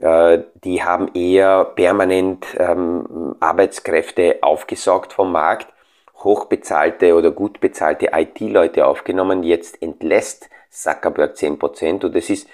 Äh, 0.00 0.40
die 0.64 0.82
haben 0.82 1.10
eher 1.14 1.64
permanent 1.64 2.46
ähm, 2.58 3.36
Arbeitskräfte 3.40 4.38
aufgesaugt 4.42 5.12
vom 5.12 5.32
Markt, 5.32 5.68
hochbezahlte 6.16 7.14
oder 7.14 7.30
gut 7.30 7.60
bezahlte 7.60 8.10
IT-Leute 8.12 8.86
aufgenommen. 8.86 9.42
Jetzt 9.42 9.80
entlässt 9.82 10.50
Zuckerberg 10.70 11.34
10% 11.34 12.04
und 12.04 12.14
das 12.14 12.30
ist 12.30 12.48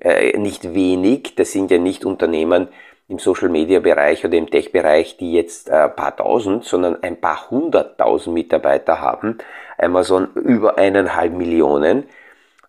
äh, 0.00 0.36
nicht 0.36 0.74
wenig. 0.74 1.34
Das 1.36 1.52
sind 1.52 1.70
ja 1.70 1.78
nicht 1.78 2.04
Unternehmen, 2.04 2.68
im 3.08 3.18
Social 3.18 3.48
Media 3.48 3.80
Bereich 3.80 4.24
oder 4.24 4.36
im 4.36 4.50
Tech 4.50 4.70
Bereich, 4.70 5.16
die 5.16 5.32
jetzt 5.32 5.70
ein 5.70 5.86
äh, 5.86 5.88
paar 5.88 6.14
tausend, 6.14 6.64
sondern 6.64 7.02
ein 7.02 7.18
paar 7.18 7.50
hunderttausend 7.50 8.34
Mitarbeiter 8.34 9.00
haben. 9.00 9.38
Amazon 9.78 10.28
über 10.34 10.76
eineinhalb 10.76 11.32
Millionen. 11.32 12.04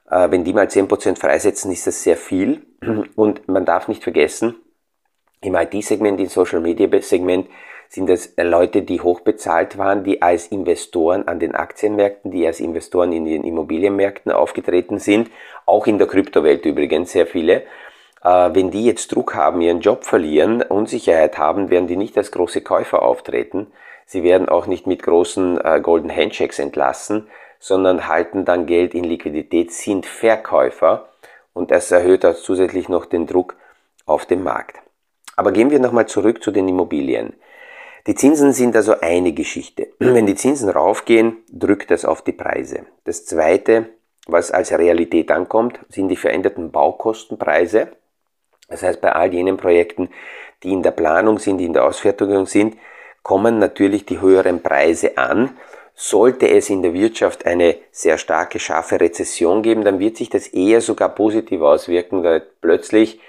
Äh, 0.09 0.31
wenn 0.31 0.43
die 0.43 0.53
mal 0.53 0.69
zehn 0.69 0.87
Prozent 0.87 1.19
freisetzen, 1.19 1.71
ist 1.71 1.87
das 1.87 2.03
sehr 2.03 2.17
viel. 2.17 2.65
Und 3.15 3.47
man 3.47 3.65
darf 3.65 3.87
nicht 3.87 4.03
vergessen, 4.03 4.55
im 5.41 5.55
IT-Segment, 5.55 6.19
im 6.19 6.27
Social 6.27 6.59
Media 6.59 6.87
Segment 7.01 7.47
sind 7.87 8.09
das 8.09 8.33
Leute, 8.37 8.83
die 8.83 9.01
hochbezahlt 9.01 9.77
waren, 9.77 10.03
die 10.03 10.21
als 10.21 10.47
Investoren 10.47 11.27
an 11.27 11.39
den 11.39 11.55
Aktienmärkten, 11.55 12.31
die 12.31 12.45
als 12.45 12.59
Investoren 12.59 13.13
in 13.13 13.25
den 13.25 13.43
Immobilienmärkten 13.43 14.31
aufgetreten 14.31 14.99
sind, 14.99 15.31
auch 15.65 15.87
in 15.87 15.97
der 15.97 16.07
Kryptowelt 16.07 16.65
übrigens 16.65 17.11
sehr 17.11 17.25
viele 17.25 17.63
äh, 18.23 18.49
wenn 18.53 18.71
die 18.71 18.85
jetzt 18.85 19.13
Druck 19.13 19.35
haben, 19.35 19.61
ihren 19.61 19.81
Job 19.81 20.03
verlieren, 20.03 20.61
Unsicherheit 20.61 21.37
haben, 21.37 21.69
werden 21.69 21.87
die 21.87 21.97
nicht 21.97 22.17
als 22.17 22.31
große 22.31 22.61
Käufer 22.61 23.01
auftreten. 23.01 23.67
Sie 24.05 24.23
werden 24.23 24.49
auch 24.49 24.67
nicht 24.67 24.87
mit 24.87 25.03
großen 25.03 25.59
äh, 25.63 25.79
Golden 25.81 26.13
Handshakes 26.13 26.59
entlassen, 26.59 27.27
sondern 27.59 28.07
halten 28.07 28.45
dann 28.45 28.65
Geld 28.65 28.93
in 28.93 29.03
Liquidität, 29.03 29.71
sind 29.71 30.05
Verkäufer 30.05 31.09
und 31.53 31.71
das 31.71 31.91
erhöht 31.91 32.25
auch 32.25 32.35
zusätzlich 32.35 32.89
noch 32.89 33.05
den 33.05 33.27
Druck 33.27 33.55
auf 34.05 34.25
dem 34.25 34.43
Markt. 34.43 34.77
Aber 35.35 35.51
gehen 35.51 35.69
wir 35.69 35.79
nochmal 35.79 36.07
zurück 36.07 36.41
zu 36.41 36.51
den 36.51 36.67
Immobilien. 36.67 37.33
Die 38.07 38.15
Zinsen 38.15 38.53
sind 38.53 38.75
also 38.75 38.99
eine 39.01 39.33
Geschichte. 39.33 39.89
Wenn 39.99 40.25
die 40.25 40.35
Zinsen 40.35 40.69
raufgehen, 40.69 41.37
drückt 41.51 41.91
das 41.91 42.05
auf 42.05 42.21
die 42.21 42.31
Preise. 42.31 42.85
Das 43.03 43.25
zweite, 43.25 43.89
was 44.27 44.51
als 44.51 44.71
Realität 44.71 45.31
ankommt, 45.31 45.79
sind 45.89 46.07
die 46.07 46.15
veränderten 46.15 46.71
Baukostenpreise. 46.71 47.89
Das 48.67 48.83
heißt, 48.83 49.01
bei 49.01 49.11
all 49.11 49.33
jenen 49.33 49.57
Projekten, 49.57 50.09
die 50.63 50.71
in 50.71 50.83
der 50.83 50.91
Planung 50.91 51.39
sind, 51.39 51.57
die 51.57 51.65
in 51.65 51.73
der 51.73 51.85
Ausfertigung 51.85 52.45
sind, 52.45 52.77
kommen 53.23 53.59
natürlich 53.59 54.05
die 54.05 54.21
höheren 54.21 54.61
Preise 54.61 55.17
an. 55.17 55.57
Sollte 56.01 56.47
es 56.47 56.69
in 56.69 56.81
der 56.81 56.93
Wirtschaft 56.93 57.45
eine 57.45 57.75
sehr 57.91 58.17
starke, 58.17 58.57
scharfe 58.57 59.01
Rezession 59.01 59.61
geben, 59.61 59.83
dann 59.83 59.99
wird 59.99 60.15
sich 60.15 60.29
das 60.29 60.47
eher 60.47 60.79
sogar 60.79 61.09
positiv 61.09 61.59
auswirken, 61.59 62.23
weil 62.23 62.41
plötzlich 62.61 63.19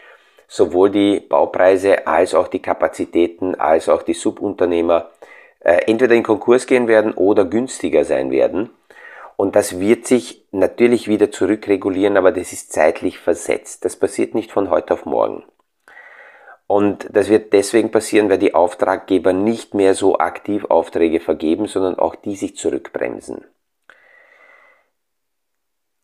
sowohl 0.47 0.91
die 0.91 1.19
Baupreise 1.19 2.07
als 2.07 2.33
auch 2.33 2.47
die 2.47 2.63
Kapazitäten 2.63 3.57
als 3.57 3.89
auch 3.89 4.05
die 4.05 4.15
Subunternehmer 4.15 5.11
äh, 5.59 5.91
entweder 5.91 6.15
in 6.15 6.23
Konkurs 6.23 6.69
gehen 6.69 6.87
werden 6.87 7.13
oder 7.13 7.45
günstiger 7.45 8.05
sein 8.05 8.31
werden. 8.31 8.71
Und 9.37 9.57
das 9.57 9.81
wird 9.81 10.07
sich 10.07 10.45
natürlich 10.53 11.09
wieder 11.09 11.33
zurückregulieren, 11.33 12.17
aber 12.17 12.31
das 12.31 12.53
ist 12.53 12.73
zeitlich 12.73 13.19
versetzt. 13.19 13.85
Das 13.85 13.97
passiert 13.97 14.37
nicht 14.37 14.53
von 14.53 14.71
heute 14.71 14.95
auf 14.95 15.07
morgen. 15.07 15.43
Und 16.71 17.09
das 17.13 17.29
wird 17.29 17.53
deswegen 17.53 17.91
passieren, 17.91 18.31
weil 18.31 18.39
die 18.39 18.55
Auftraggeber 18.55 19.33
nicht 19.33 19.75
mehr 19.75 19.93
so 19.97 20.21
aktiv 20.21 20.67
Aufträge 20.67 21.19
vergeben, 21.19 21.67
sondern 21.67 21.99
auch 21.99 22.15
die 22.15 22.37
sich 22.37 22.55
zurückbremsen. 22.55 23.45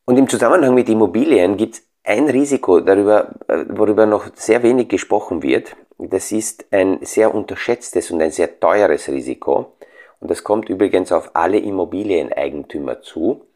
Und 0.07 0.17
im 0.19 0.29
Zusammenhang 0.29 0.75
mit 0.75 0.89
Immobilien 0.89 1.57
gibt 1.57 1.77
es 1.77 1.89
ein 2.03 2.29
Risiko, 2.29 2.81
darüber, 2.81 3.37
äh, 3.47 3.65
worüber 3.69 4.07
noch 4.07 4.35
sehr 4.35 4.65
wenig 4.65 4.89
gesprochen 4.89 5.45
wird. 5.45 5.77
Das 5.99 6.33
ist 6.33 6.67
ein 6.73 6.99
sehr 7.03 7.33
unterschätztes 7.33 8.11
und 8.11 8.21
ein 8.21 8.33
sehr 8.33 8.59
teures 8.59 9.07
Risiko. 9.07 9.77
Und 10.19 10.33
das 10.33 10.43
kommt 10.43 10.69
übrigens 10.69 11.13
auf 11.13 11.31
alle 11.35 11.59
Immobilieneigentümer 11.59 13.03
zu. 13.03 13.47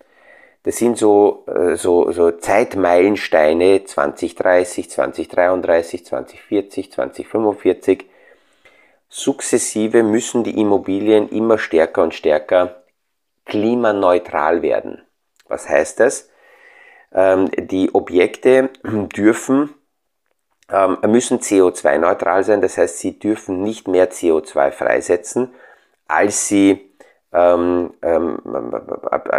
Das 0.63 0.77
sind 0.77 0.99
so, 0.99 1.45
äh, 1.47 1.77
so, 1.77 2.13
so 2.13 2.31
Zeitmeilensteine 2.33 3.85
2030, 3.85 4.91
2033, 4.91 6.05
2040, 6.05 6.93
2045. 6.93 8.05
Sukzessive 9.09 10.03
müssen 10.03 10.45
die 10.45 10.59
Immobilien 10.59 11.29
immer 11.31 11.59
stärker 11.59 12.03
und 12.03 12.15
stärker 12.15 12.83
klimaneutral 13.47 14.63
werden. 14.63 15.03
Was 15.49 15.69
heißt 15.69 15.99
das? 16.01 16.29
Ähm, 17.13 17.51
die 17.57 17.93
Objekte 17.93 18.71
dürfen, 18.85 19.75
ähm, 20.71 20.99
müssen 21.07 21.41
CO2-neutral 21.41 22.45
sein, 22.45 22.61
das 22.61 22.79
heißt, 22.79 22.99
sie 22.99 23.19
dürfen 23.19 23.63
nicht 23.63 23.89
mehr 23.89 24.11
CO2 24.11 24.71
freisetzen, 24.71 25.53
als 26.07 26.47
sie, 26.47 26.90
ähm, 27.33 27.95
ähm, 28.03 28.39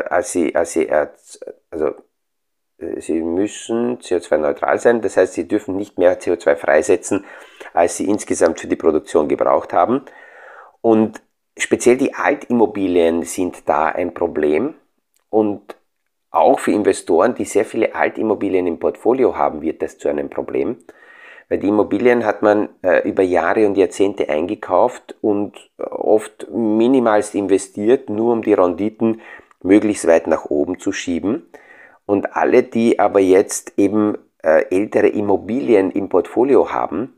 als 0.10 0.32
sie, 0.32 0.56
als 0.56 0.74
sie 0.74 0.90
also 0.90 1.94
sie 2.98 3.22
müssen 3.22 4.00
CO2-neutral 4.00 4.80
sein, 4.80 5.02
das 5.02 5.18
heißt, 5.18 5.34
sie 5.34 5.48
dürfen 5.48 5.76
nicht 5.76 5.98
mehr 5.98 6.20
CO2 6.20 6.56
freisetzen, 6.56 7.26
als 7.74 7.98
sie 7.98 8.06
insgesamt 8.06 8.60
für 8.60 8.68
die 8.68 8.76
Produktion 8.76 9.28
gebraucht 9.28 9.74
haben. 9.74 10.04
Und 10.82 11.22
speziell 11.58 11.98
die 11.98 12.16
Altimmobilien 12.16 13.24
sind 13.24 13.70
da 13.70 13.88
ein 13.88 14.14
Problem 14.14 14.74
und 15.30 15.76
auch 16.32 16.60
für 16.60 16.72
Investoren, 16.72 17.36
die 17.36 17.46
sehr 17.46 17.66
viele 17.66 17.94
Altimmobilien 17.94 18.66
im 18.66 18.80
Portfolio 18.80 19.36
haben, 19.36 19.62
wird 19.62 19.82
das 19.82 19.98
zu 19.98 20.08
einem 20.08 20.30
Problem. 20.30 20.78
Weil 21.52 21.60
die 21.60 21.68
Immobilien 21.68 22.26
hat 22.26 22.44
man 22.44 22.70
äh, 22.82 23.06
über 23.06 23.24
Jahre 23.24 23.68
und 23.68 23.76
Jahrzehnte 23.76 24.30
eingekauft 24.30 25.16
und 25.20 25.52
oft 25.78 26.48
minimalst 26.50 27.36
investiert, 27.36 28.10
nur 28.10 28.32
um 28.32 28.42
die 28.42 28.54
Renditen 28.54 29.20
möglichst 29.62 30.08
weit 30.08 30.28
nach 30.28 30.46
oben 30.46 30.80
zu 30.80 30.94
schieben. 30.94 31.52
Und 32.06 32.38
alle, 32.38 32.64
die 32.64 33.00
aber 33.00 33.20
jetzt 33.20 33.74
eben 33.76 34.18
äh, 34.42 34.64
ältere 34.74 35.10
Immobilien 35.10 35.92
im 35.92 36.08
Portfolio 36.08 36.72
haben, 36.72 37.16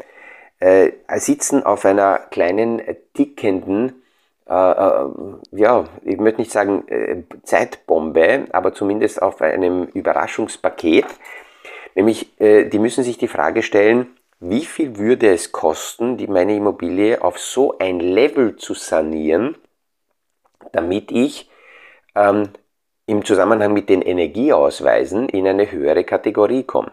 äh, 0.59 0.93
sitzen 1.17 1.61
auf 1.61 1.85
einer 1.85 2.17
kleinen 2.31 2.81
tickenden 3.13 4.01
äh, 4.49 4.71
äh, 4.71 5.09
ja, 5.51 5.83
ich 6.01 6.17
möchte 6.17 6.41
nicht 6.41 6.51
sagen 6.51 6.87
äh, 6.87 7.21
Zeitbombe, 7.43 8.47
aber 8.51 8.73
zumindest 8.73 9.21
auf 9.21 9.41
einem 9.43 9.83
Überraschungspaket. 9.83 11.05
Nämlich, 11.93 12.41
äh, 12.41 12.65
die 12.65 12.79
müssen 12.79 13.03
sich 13.03 13.19
die 13.19 13.27
Frage 13.27 13.61
stellen, 13.61 14.07
wie 14.49 14.65
viel 14.65 14.97
würde 14.97 15.31
es 15.31 15.51
kosten, 15.51 16.17
die 16.17 16.27
meine 16.27 16.55
Immobilie 16.55 17.21
auf 17.21 17.39
so 17.39 17.77
ein 17.77 17.99
Level 17.99 18.57
zu 18.57 18.73
sanieren, 18.73 19.55
damit 20.71 21.11
ich 21.11 21.49
ähm, 22.15 22.49
im 23.05 23.23
Zusammenhang 23.23 23.73
mit 23.73 23.89
den 23.89 24.01
Energieausweisen 24.01 25.29
in 25.29 25.47
eine 25.47 25.71
höhere 25.71 26.03
Kategorie 26.03 26.63
komme. 26.63 26.91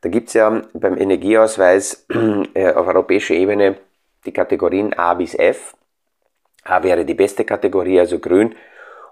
Da 0.00 0.08
gibt 0.08 0.28
es 0.28 0.34
ja 0.34 0.62
beim 0.72 0.96
Energieausweis 0.96 2.06
äh, 2.54 2.72
auf 2.72 2.86
europäischer 2.86 3.34
Ebene 3.34 3.76
die 4.24 4.32
Kategorien 4.32 4.92
A 4.94 5.14
bis 5.14 5.34
F. 5.34 5.74
A 6.64 6.82
wäre 6.82 7.04
die 7.04 7.14
beste 7.14 7.44
Kategorie, 7.44 8.00
also 8.00 8.18
grün, 8.18 8.54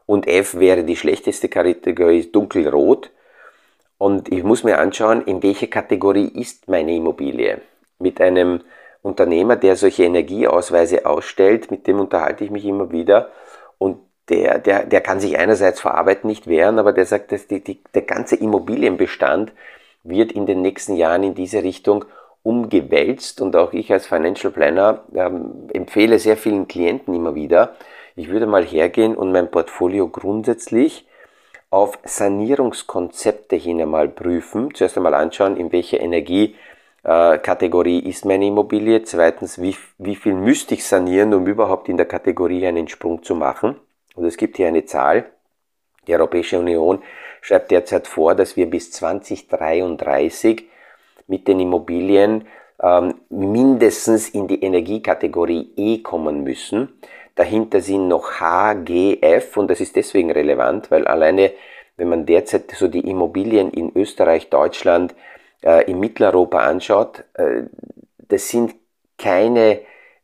und 0.06 0.26
F 0.26 0.54
wäre 0.58 0.84
die 0.84 0.96
schlechteste 0.96 1.48
Kategorie, 1.48 2.30
dunkelrot. 2.30 3.10
Und 3.98 4.32
ich 4.32 4.44
muss 4.44 4.64
mir 4.64 4.78
anschauen, 4.78 5.22
in 5.22 5.42
welche 5.42 5.66
Kategorie 5.66 6.28
ist 6.28 6.68
meine 6.68 6.94
Immobilie. 6.94 7.60
Mit 7.98 8.20
einem 8.20 8.60
Unternehmer, 9.02 9.56
der 9.56 9.76
solche 9.76 10.04
Energieausweise 10.04 11.04
ausstellt, 11.04 11.70
mit 11.70 11.86
dem 11.86 11.98
unterhalte 11.98 12.44
ich 12.44 12.50
mich 12.50 12.64
immer 12.64 12.92
wieder. 12.92 13.30
Und 13.78 13.98
der, 14.28 14.58
der, 14.58 14.84
der 14.84 15.00
kann 15.00 15.20
sich 15.20 15.38
einerseits 15.38 15.80
vor 15.80 15.94
Arbeit 15.94 16.24
nicht 16.24 16.46
wehren, 16.46 16.78
aber 16.78 16.92
der 16.92 17.06
sagt, 17.06 17.32
dass 17.32 17.46
die, 17.46 17.62
die, 17.62 17.82
der 17.94 18.02
ganze 18.02 18.36
Immobilienbestand 18.36 19.52
wird 20.04 20.32
in 20.32 20.46
den 20.46 20.62
nächsten 20.62 20.96
Jahren 20.96 21.22
in 21.22 21.34
diese 21.34 21.62
Richtung 21.62 22.04
umgewälzt 22.42 23.40
und 23.40 23.56
auch 23.56 23.72
ich 23.72 23.92
als 23.92 24.06
Financial 24.06 24.52
Planner 24.52 25.02
ähm, 25.14 25.68
empfehle 25.72 26.18
sehr 26.18 26.36
vielen 26.36 26.68
Klienten 26.68 27.14
immer 27.14 27.34
wieder, 27.34 27.74
ich 28.16 28.28
würde 28.28 28.46
mal 28.46 28.64
hergehen 28.64 29.16
und 29.16 29.32
mein 29.32 29.50
Portfolio 29.50 30.08
grundsätzlich 30.08 31.06
auf 31.70 31.98
Sanierungskonzepte 32.04 33.56
hin 33.56 33.80
einmal 33.80 34.08
prüfen. 34.08 34.74
Zuerst 34.74 34.96
einmal 34.96 35.14
anschauen, 35.14 35.56
in 35.56 35.72
welcher 35.72 36.00
Energiekategorie 36.00 38.00
ist 38.00 38.24
meine 38.24 38.46
Immobilie. 38.46 39.02
Zweitens, 39.02 39.60
wie, 39.60 39.76
wie 39.98 40.16
viel 40.16 40.34
müsste 40.34 40.74
ich 40.74 40.84
sanieren, 40.84 41.34
um 41.34 41.46
überhaupt 41.46 41.88
in 41.88 41.96
der 41.96 42.06
Kategorie 42.06 42.66
einen 42.66 42.88
Sprung 42.88 43.22
zu 43.22 43.34
machen. 43.34 43.76
Und 44.14 44.24
es 44.24 44.36
gibt 44.36 44.56
hier 44.56 44.68
eine 44.68 44.84
Zahl. 44.84 45.30
Die 46.06 46.14
Europäische 46.14 46.58
Union 46.58 47.02
schreibt 47.42 47.70
derzeit 47.70 48.06
vor, 48.06 48.34
dass 48.34 48.56
wir 48.56 48.68
bis 48.68 48.90
2033 48.92 50.64
mit 51.26 51.46
den 51.46 51.60
Immobilien 51.60 52.46
ähm, 52.82 53.14
mindestens 53.28 54.30
in 54.30 54.48
die 54.48 54.62
Energiekategorie 54.62 55.72
E 55.76 55.98
kommen 55.98 56.44
müssen. 56.44 56.98
Dahinter 57.38 57.80
sind 57.80 58.08
noch 58.08 58.40
H, 58.40 58.74
G, 58.82 59.18
F 59.20 59.56
und 59.56 59.70
das 59.70 59.80
ist 59.80 59.94
deswegen 59.94 60.32
relevant, 60.32 60.90
weil 60.90 61.06
alleine, 61.06 61.52
wenn 61.96 62.08
man 62.08 62.26
derzeit 62.26 62.72
so 62.72 62.88
die 62.88 63.08
Immobilien 63.08 63.70
in 63.70 63.92
Österreich, 63.94 64.50
Deutschland, 64.50 65.14
äh, 65.62 65.88
in 65.88 66.00
Mitteleuropa 66.00 66.58
anschaut, 66.58 67.22
äh, 67.34 67.62
das 68.26 68.48
sind 68.48 68.74
keine 69.18 69.82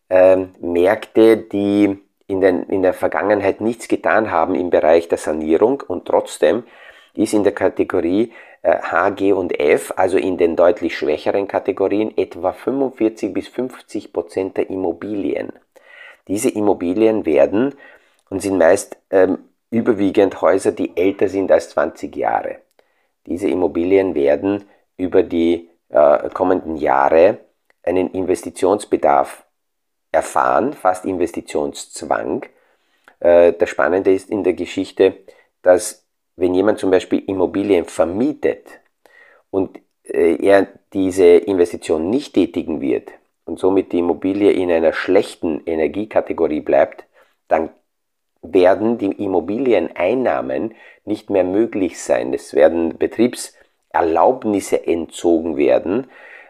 äh, 0.09 0.39
Märkte, 0.61 1.37
die 1.37 1.97
in, 2.27 2.41
den, 2.41 2.65
in 2.65 2.83
der 2.83 2.95
Vergangenheit 2.95 3.61
nichts 3.61 3.87
getan 3.87 4.33
haben 4.33 4.57
im 4.57 4.71
Bereich 4.71 5.07
der 5.07 5.19
Sanierung 5.19 5.85
und 5.87 6.07
trotzdem 6.07 6.65
ist 7.15 7.33
in 7.33 7.45
der 7.45 7.55
Kategorie 7.55 8.33
H, 8.65 9.11
G 9.11 9.33
und 9.33 9.61
F, 9.61 9.93
also 9.95 10.17
in 10.17 10.37
den 10.37 10.57
deutlich 10.57 10.97
schwächeren 10.97 11.47
Kategorien, 11.47 12.17
etwa 12.17 12.53
45 12.53 13.33
bis 13.33 13.47
50 13.47 14.13
Prozent 14.13 14.57
der 14.57 14.71
Immobilien. 14.71 15.53
Diese 16.29 16.49
Immobilien 16.51 17.27
werden 17.27 17.75
und 18.31 18.41
sind 18.41 18.59
meist 18.59 18.97
ähm, 19.11 19.39
überwiegend 19.71 20.41
Häuser, 20.41 20.73
die 20.73 20.97
älter 20.97 21.29
sind 21.29 21.51
als 21.53 21.71
20 21.71 22.15
Jahre. 22.17 22.61
Diese 23.27 23.49
Immobilien 23.49 24.15
werden 24.15 24.65
über 24.97 25.23
die 25.23 25.71
äh, 25.89 26.29
kommenden 26.31 26.77
Jahre 26.77 27.39
einen 27.83 28.11
Investitionsbedarf 28.11 29.45
erfahren, 30.13 30.73
fast 30.73 31.05
Investitionszwang. 31.05 32.47
Äh, 33.21 33.53
das 33.53 33.69
Spannende 33.69 34.13
ist 34.13 34.31
in 34.31 34.45
der 34.45 34.55
Geschichte, 34.55 35.19
dass 35.63 36.07
wenn 36.37 36.55
jemand 36.55 36.79
zum 36.79 36.91
Beispiel 36.91 37.23
Immobilien 37.27 37.85
vermietet 37.85 38.69
und 39.51 39.79
äh, 40.05 40.37
er 40.37 40.69
diese 40.93 41.27
Investition 41.27 42.11
nicht 42.11 42.35
tätigen 42.35 42.81
wird 42.81 43.13
und 43.45 43.59
somit 43.59 43.93
die 43.93 43.99
Immobilie 43.99 44.51
in 44.51 44.71
einer 44.71 44.93
schlechten 44.93 45.63
Energiekategorie 45.67 46.61
bleibt, 46.61 47.05
dann 47.49 47.71
werden 48.43 48.99
die 48.99 49.13
Immobilieneinnahmen 49.13 50.75
nicht 51.05 51.31
mehr 51.31 51.45
möglich 51.45 52.01
sein. 52.01 52.33
Es 52.35 52.55
werden 52.55 52.99
Betriebserlaubnisse 52.99 54.87
entzogen 54.87 55.57
werden. 55.57 56.07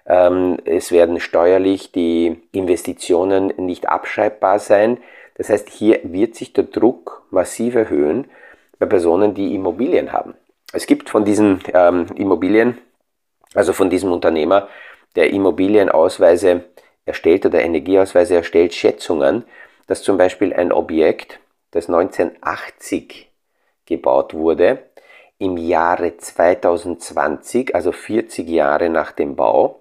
Ähm, 0.06 0.58
es 0.64 0.92
werden 0.92 1.20
steuerlich 1.20 1.92
die 1.92 2.42
Investitionen 2.52 3.52
nicht 3.56 3.88
abschreibbar 3.88 4.58
sein. 4.58 4.98
Das 5.36 5.48
heißt, 5.48 5.70
hier 5.70 6.00
wird 6.04 6.34
sich 6.34 6.52
der 6.52 6.64
Druck 6.64 7.26
massiv 7.30 7.74
erhöhen 7.74 8.26
bei 8.78 8.86
Personen, 8.86 9.34
die 9.34 9.54
Immobilien 9.54 10.12
haben. 10.12 10.34
Es 10.72 10.86
gibt 10.86 11.08
von 11.08 11.24
diesen 11.24 11.60
ähm, 11.72 12.06
Immobilien, 12.16 12.78
also 13.54 13.72
von 13.72 13.90
diesem 13.90 14.12
Unternehmer, 14.12 14.68
der 15.16 15.30
Immobilienausweise 15.30 16.64
erstellt 17.06 17.46
oder 17.46 17.62
Energieausweise 17.62 18.36
erstellt, 18.36 18.74
Schätzungen, 18.74 19.44
dass 19.86 20.02
zum 20.02 20.16
Beispiel 20.16 20.52
ein 20.52 20.72
Objekt, 20.72 21.40
das 21.70 21.88
1980 21.88 23.30
gebaut 23.86 24.34
wurde, 24.34 24.78
im 25.38 25.56
Jahre 25.56 26.16
2020, 26.16 27.74
also 27.74 27.92
40 27.92 28.48
Jahre 28.48 28.88
nach 28.88 29.12
dem 29.12 29.36
Bau, 29.36 29.80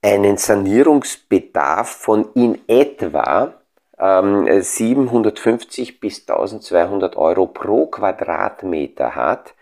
einen 0.00 0.36
Sanierungsbedarf 0.36 1.88
von 1.88 2.28
in 2.34 2.60
etwa 2.68 3.54
750 3.96 5.88
ähm, 5.88 5.96
bis 6.00 6.28
1200 6.28 7.16
Euro 7.16 7.46
pro 7.46 7.86
Quadratmeter 7.86 9.14
hat, 9.14 9.54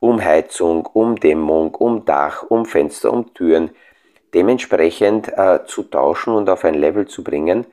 um 0.00 0.22
Heizung, 0.22 0.86
um 0.86 1.16
Dämmung, 1.16 1.74
um 1.74 2.04
Dach, 2.04 2.42
um 2.42 2.66
Fenster, 2.66 3.12
um 3.12 3.32
Türen 3.34 3.70
dementsprechend 4.36 5.32
äh, 5.36 5.60
zu 5.66 5.84
tauschen 5.84 6.34
und 6.34 6.50
auf 6.50 6.64
ein 6.64 6.74
Level 6.74 7.08
zu 7.08 7.24
bringen, 7.24 7.66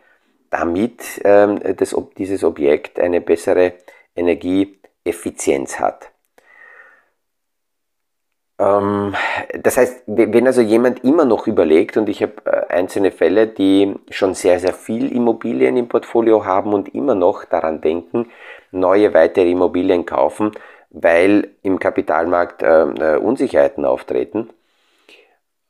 damit 0.49 1.21
ähm, 1.26 1.60
das, 1.76 1.95
dieses 2.17 2.43
Objekt 2.43 2.99
eine 2.99 3.19
bessere 3.19 3.73
Energieeffizienz 4.15 5.80
hat. 5.80 6.10
Ähm, 8.60 9.13
das 9.62 9.76
heißt, 9.78 10.04
wenn 10.08 10.47
also 10.47 10.62
jemand 10.62 11.04
immer 11.04 11.26
noch 11.26 11.47
überlegt, 11.47 11.97
und 11.97 12.08
ich 12.08 12.21
habe 12.21 12.34
äh, 12.45 12.73
einzelne 12.73 13.12
Fälle, 13.12 13.47
die 13.47 13.95
schon 14.10 14.34
sehr, 14.36 14.60
sehr 14.60 14.73
viel 14.73 15.12
Immobilien 15.12 15.76
im 15.76 15.89
Portfolio 15.89 16.45
haben 16.45 16.73
und 16.73 16.95
immer 16.95 17.15
noch 17.15 17.43
daran 17.45 17.82
denken, 17.82 18.30
neue 18.71 19.13
weitere 19.13 19.49
Immobilien 19.52 20.06
kaufen, 20.06 20.52
weil 20.91 21.49
im 21.63 21.80
Kapitalmarkt 21.80 22.63
äh, 22.63 22.84
äh, 22.84 23.17
Unsicherheiten 23.17 23.84
auftreten, 23.84 24.49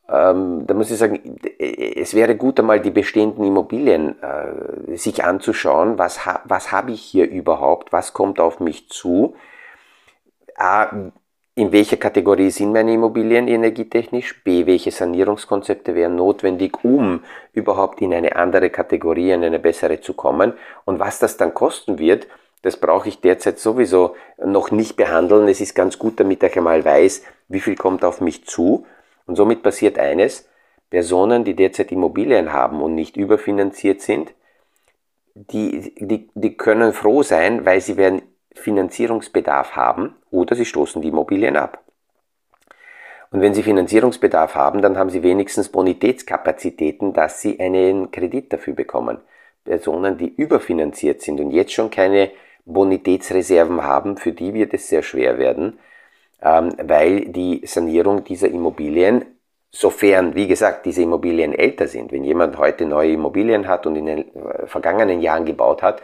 ähm, 0.09 0.65
da 0.67 0.73
muss 0.73 0.91
ich 0.91 0.97
sagen, 0.97 1.39
es 1.59 2.13
wäre 2.13 2.35
gut 2.35 2.59
einmal 2.59 2.81
die 2.81 2.91
bestehenden 2.91 3.45
Immobilien 3.45 4.15
äh, 4.21 4.97
sich 4.97 5.23
anzuschauen, 5.23 5.97
was, 5.97 6.25
ha 6.25 6.41
was 6.45 6.71
habe 6.71 6.91
ich 6.91 7.01
hier 7.01 7.29
überhaupt, 7.29 7.93
was 7.93 8.13
kommt 8.13 8.39
auf 8.39 8.59
mich 8.59 8.89
zu. 8.89 9.35
A, 10.57 11.11
in 11.55 11.71
welcher 11.71 11.97
Kategorie 11.97 12.51
sind 12.51 12.73
meine 12.73 12.93
Immobilien 12.93 13.47
energietechnisch? 13.47 14.43
B, 14.43 14.65
welche 14.65 14.91
Sanierungskonzepte 14.91 15.95
wären 15.95 16.15
notwendig, 16.15 16.83
um 16.83 17.23
überhaupt 17.53 18.01
in 18.01 18.13
eine 18.13 18.35
andere 18.35 18.69
Kategorie, 18.71 19.31
in 19.31 19.43
eine 19.43 19.59
bessere 19.59 20.01
zu 20.01 20.13
kommen? 20.15 20.53
Und 20.85 20.99
was 20.99 21.19
das 21.19 21.37
dann 21.37 21.53
kosten 21.53 21.99
wird, 21.99 22.27
Das 22.63 22.77
brauche 22.77 23.09
ich 23.09 23.19
derzeit 23.19 23.59
sowieso 23.59 24.15
noch 24.43 24.71
nicht 24.71 24.95
behandeln. 24.95 25.47
Es 25.49 25.61
ist 25.61 25.75
ganz 25.75 25.99
gut, 25.99 26.19
damit 26.19 26.41
ich 26.41 26.57
einmal 26.57 26.83
weiß, 26.83 27.23
wie 27.49 27.59
viel 27.59 27.75
kommt 27.75 28.03
auf 28.05 28.21
mich 28.21 28.45
zu. 28.45 28.85
Und 29.25 29.35
somit 29.35 29.63
passiert 29.63 29.97
eines, 29.97 30.49
Personen, 30.89 31.43
die 31.43 31.55
derzeit 31.55 31.91
Immobilien 31.91 32.53
haben 32.53 32.81
und 32.81 32.93
nicht 32.93 33.17
überfinanziert 33.17 34.01
sind, 34.01 34.33
die, 35.33 35.95
die, 35.97 36.29
die 36.35 36.55
können 36.55 36.93
froh 36.93 37.23
sein, 37.23 37.65
weil 37.65 37.81
sie 37.81 37.97
werden 37.97 38.21
Finanzierungsbedarf 38.53 39.75
haben 39.75 40.15
oder 40.29 40.55
sie 40.55 40.65
stoßen 40.65 41.01
die 41.01 41.07
Immobilien 41.07 41.57
ab. 41.57 41.83
Und 43.33 43.41
wenn 43.41 43.55
Sie 43.55 43.63
Finanzierungsbedarf 43.63 44.53
haben, 44.53 44.83
dann 44.83 44.95
haben 44.95 45.09
Sie 45.09 45.23
wenigstens 45.23 45.69
Bonitätskapazitäten, 45.69 47.13
dass 47.13 47.41
Sie 47.41 47.59
einen 47.59 48.11
Kredit 48.11 48.53
dafür 48.53 48.75
bekommen. 48.75 49.17
Personen, 49.63 50.19
die 50.19 50.27
überfinanziert 50.27 51.23
sind 51.23 51.39
und 51.39 51.49
jetzt 51.49 51.73
schon 51.73 51.89
keine 51.89 52.29
Bonitätsreserven 52.65 53.81
haben, 53.81 54.17
für 54.17 54.33
die 54.33 54.53
wird 54.53 54.75
es 54.75 54.87
sehr 54.87 55.01
schwer 55.01 55.39
werden, 55.39 55.79
weil 56.43 57.25
die 57.25 57.61
Sanierung 57.65 58.23
dieser 58.23 58.49
Immobilien, 58.49 59.25
sofern, 59.71 60.35
wie 60.35 60.47
gesagt, 60.47 60.85
diese 60.85 61.01
Immobilien 61.01 61.53
älter 61.53 61.87
sind, 61.87 62.11
wenn 62.11 62.23
jemand 62.23 62.57
heute 62.57 62.85
neue 62.85 63.13
Immobilien 63.13 63.67
hat 63.67 63.87
und 63.87 63.95
in 63.95 64.05
den 64.05 64.19
äh, 64.35 64.67
vergangenen 64.67 65.21
Jahren 65.21 65.45
gebaut 65.45 65.81
hat, 65.81 66.01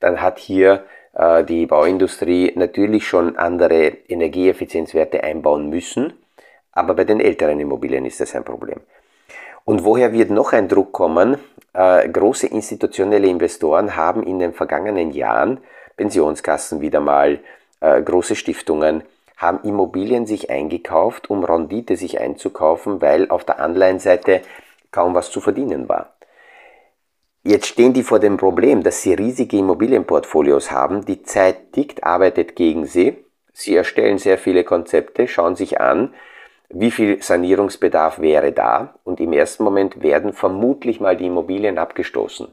dann 0.00 0.22
hat 0.22 0.38
hier 0.38 0.84
äh, 1.12 1.44
die 1.44 1.66
Bauindustrie 1.66 2.52
natürlich 2.54 3.06
schon 3.06 3.36
andere 3.36 3.88
Energieeffizienzwerte 4.08 5.22
einbauen 5.22 5.68
müssen 5.68 6.14
aber 6.74 6.94
bei 6.94 7.04
den 7.04 7.20
älteren 7.20 7.60
Immobilien 7.60 8.04
ist 8.04 8.20
das 8.20 8.34
ein 8.34 8.44
Problem. 8.44 8.80
Und 9.64 9.84
woher 9.84 10.12
wird 10.12 10.30
noch 10.30 10.52
ein 10.52 10.68
Druck 10.68 10.92
kommen? 10.92 11.38
Äh, 11.72 12.08
große 12.08 12.48
institutionelle 12.48 13.28
Investoren 13.28 13.96
haben 13.96 14.24
in 14.24 14.38
den 14.38 14.52
vergangenen 14.52 15.12
Jahren, 15.12 15.60
Pensionskassen 15.96 16.80
wieder 16.80 17.00
mal, 17.00 17.38
große 17.80 18.34
Stiftungen, 18.34 19.02
haben 19.44 19.60
Immobilien 19.62 20.26
sich 20.26 20.50
eingekauft, 20.50 21.30
um 21.30 21.44
Rendite 21.44 21.96
sich 21.96 22.20
einzukaufen, 22.20 23.00
weil 23.00 23.30
auf 23.30 23.44
der 23.44 23.60
Anleihenseite 23.60 24.42
kaum 24.90 25.14
was 25.14 25.30
zu 25.30 25.40
verdienen 25.40 25.88
war. 25.88 26.14
Jetzt 27.42 27.66
stehen 27.66 27.92
die 27.92 28.02
vor 28.02 28.20
dem 28.20 28.38
Problem, 28.38 28.82
dass 28.82 29.02
sie 29.02 29.12
riesige 29.12 29.58
Immobilienportfolios 29.58 30.70
haben, 30.70 31.04
die 31.04 31.22
Zeit 31.22 31.72
tickt, 31.72 32.02
arbeitet 32.02 32.56
gegen 32.56 32.86
sie. 32.86 33.18
Sie 33.52 33.76
erstellen 33.76 34.18
sehr 34.18 34.38
viele 34.38 34.64
Konzepte, 34.64 35.28
schauen 35.28 35.54
sich 35.54 35.78
an, 35.78 36.14
wie 36.70 36.90
viel 36.90 37.22
Sanierungsbedarf 37.22 38.18
wäre 38.18 38.52
da 38.52 38.94
und 39.04 39.20
im 39.20 39.34
ersten 39.34 39.62
Moment 39.62 40.02
werden 40.02 40.32
vermutlich 40.32 41.00
mal 41.00 41.16
die 41.16 41.26
Immobilien 41.26 41.76
abgestoßen. 41.76 42.48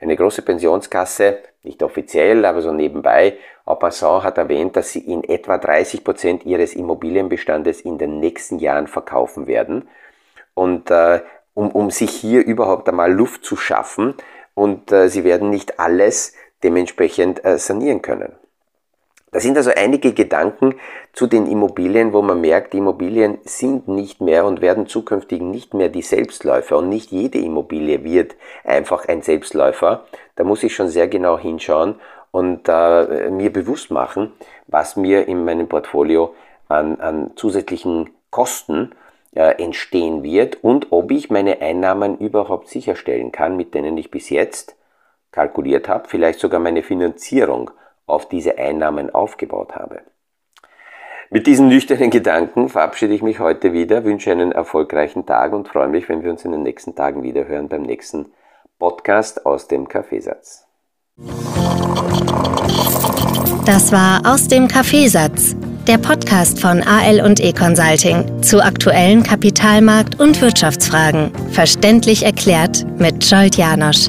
Eine 0.00 0.16
große 0.16 0.42
Pensionskasse, 0.42 1.38
nicht 1.62 1.82
offiziell, 1.82 2.44
aber 2.44 2.62
so 2.62 2.72
nebenbei, 2.72 3.38
en 3.66 3.78
passant 3.78 4.22
hat 4.22 4.38
erwähnt, 4.38 4.76
dass 4.76 4.92
sie 4.92 5.00
in 5.00 5.24
etwa 5.24 5.58
30 5.58 6.04
Prozent 6.04 6.46
ihres 6.46 6.74
Immobilienbestandes 6.74 7.80
in 7.80 7.98
den 7.98 8.20
nächsten 8.20 8.58
Jahren 8.58 8.86
verkaufen 8.86 9.46
werden. 9.46 9.88
Und 10.54 10.90
äh, 10.90 11.20
um, 11.54 11.70
um 11.70 11.90
sich 11.90 12.10
hier 12.10 12.44
überhaupt 12.44 12.88
einmal 12.88 13.12
Luft 13.12 13.44
zu 13.44 13.56
schaffen 13.56 14.14
und 14.54 14.92
äh, 14.92 15.08
sie 15.08 15.24
werden 15.24 15.50
nicht 15.50 15.80
alles 15.80 16.34
dementsprechend 16.62 17.44
äh, 17.44 17.58
sanieren 17.58 18.00
können. 18.00 18.32
Das 19.30 19.42
sind 19.42 19.56
also 19.56 19.70
einige 19.76 20.14
Gedanken 20.14 20.74
zu 21.12 21.26
den 21.26 21.46
Immobilien, 21.46 22.12
wo 22.12 22.22
man 22.22 22.40
merkt, 22.40 22.74
Immobilien 22.74 23.38
sind 23.44 23.86
nicht 23.86 24.20
mehr 24.20 24.46
und 24.46 24.60
werden 24.62 24.86
zukünftig 24.86 25.42
nicht 25.42 25.74
mehr 25.74 25.90
die 25.90 26.02
Selbstläufer 26.02 26.78
und 26.78 26.88
nicht 26.88 27.10
jede 27.10 27.38
Immobilie 27.38 28.04
wird 28.04 28.36
einfach 28.64 29.06
ein 29.06 29.22
Selbstläufer. 29.22 30.04
Da 30.36 30.44
muss 30.44 30.62
ich 30.62 30.74
schon 30.74 30.88
sehr 30.88 31.08
genau 31.08 31.38
hinschauen 31.38 31.96
und 32.30 32.68
äh, 32.68 33.30
mir 33.30 33.52
bewusst 33.52 33.90
machen, 33.90 34.32
was 34.66 34.96
mir 34.96 35.28
in 35.28 35.44
meinem 35.44 35.68
Portfolio 35.68 36.34
an, 36.68 37.00
an 37.00 37.32
zusätzlichen 37.36 38.10
Kosten 38.30 38.92
äh, 39.34 39.62
entstehen 39.62 40.22
wird 40.22 40.62
und 40.62 40.88
ob 40.90 41.10
ich 41.10 41.30
meine 41.30 41.60
Einnahmen 41.60 42.18
überhaupt 42.18 42.68
sicherstellen 42.68 43.32
kann, 43.32 43.56
mit 43.56 43.74
denen 43.74 43.96
ich 43.98 44.10
bis 44.10 44.30
jetzt 44.30 44.76
kalkuliert 45.32 45.88
habe, 45.88 46.08
vielleicht 46.08 46.40
sogar 46.40 46.60
meine 46.60 46.82
Finanzierung 46.82 47.70
auf 48.08 48.28
diese 48.28 48.58
Einnahmen 48.58 49.14
aufgebaut 49.14 49.74
habe. 49.74 50.00
Mit 51.30 51.46
diesen 51.46 51.68
nüchternen 51.68 52.10
Gedanken 52.10 52.70
verabschiede 52.70 53.12
ich 53.12 53.22
mich 53.22 53.38
heute 53.38 53.74
wieder, 53.74 54.04
wünsche 54.04 54.32
einen 54.32 54.50
erfolgreichen 54.50 55.26
Tag 55.26 55.52
und 55.52 55.68
freue 55.68 55.88
mich, 55.88 56.08
wenn 56.08 56.22
wir 56.22 56.30
uns 56.30 56.44
in 56.44 56.52
den 56.52 56.62
nächsten 56.62 56.94
Tagen 56.94 57.22
wieder 57.22 57.46
hören 57.46 57.68
beim 57.68 57.82
nächsten 57.82 58.32
Podcast 58.78 59.44
aus 59.44 59.68
dem 59.68 59.88
Kaffeesatz. 59.88 60.66
Das 63.66 63.92
war 63.92 64.22
aus 64.24 64.48
dem 64.48 64.68
Kaffeesatz, 64.68 65.54
der 65.86 65.98
Podcast 65.98 66.60
von 66.60 66.82
AL 66.82 67.20
und 67.20 67.40
E 67.40 67.52
Consulting 67.52 68.42
zu 68.42 68.64
aktuellen 68.64 69.22
Kapitalmarkt- 69.22 70.18
und 70.18 70.40
Wirtschaftsfragen, 70.40 71.30
verständlich 71.50 72.24
erklärt 72.24 72.86
mit 72.98 73.22
Scholt 73.22 73.56
Janosch. 73.56 74.08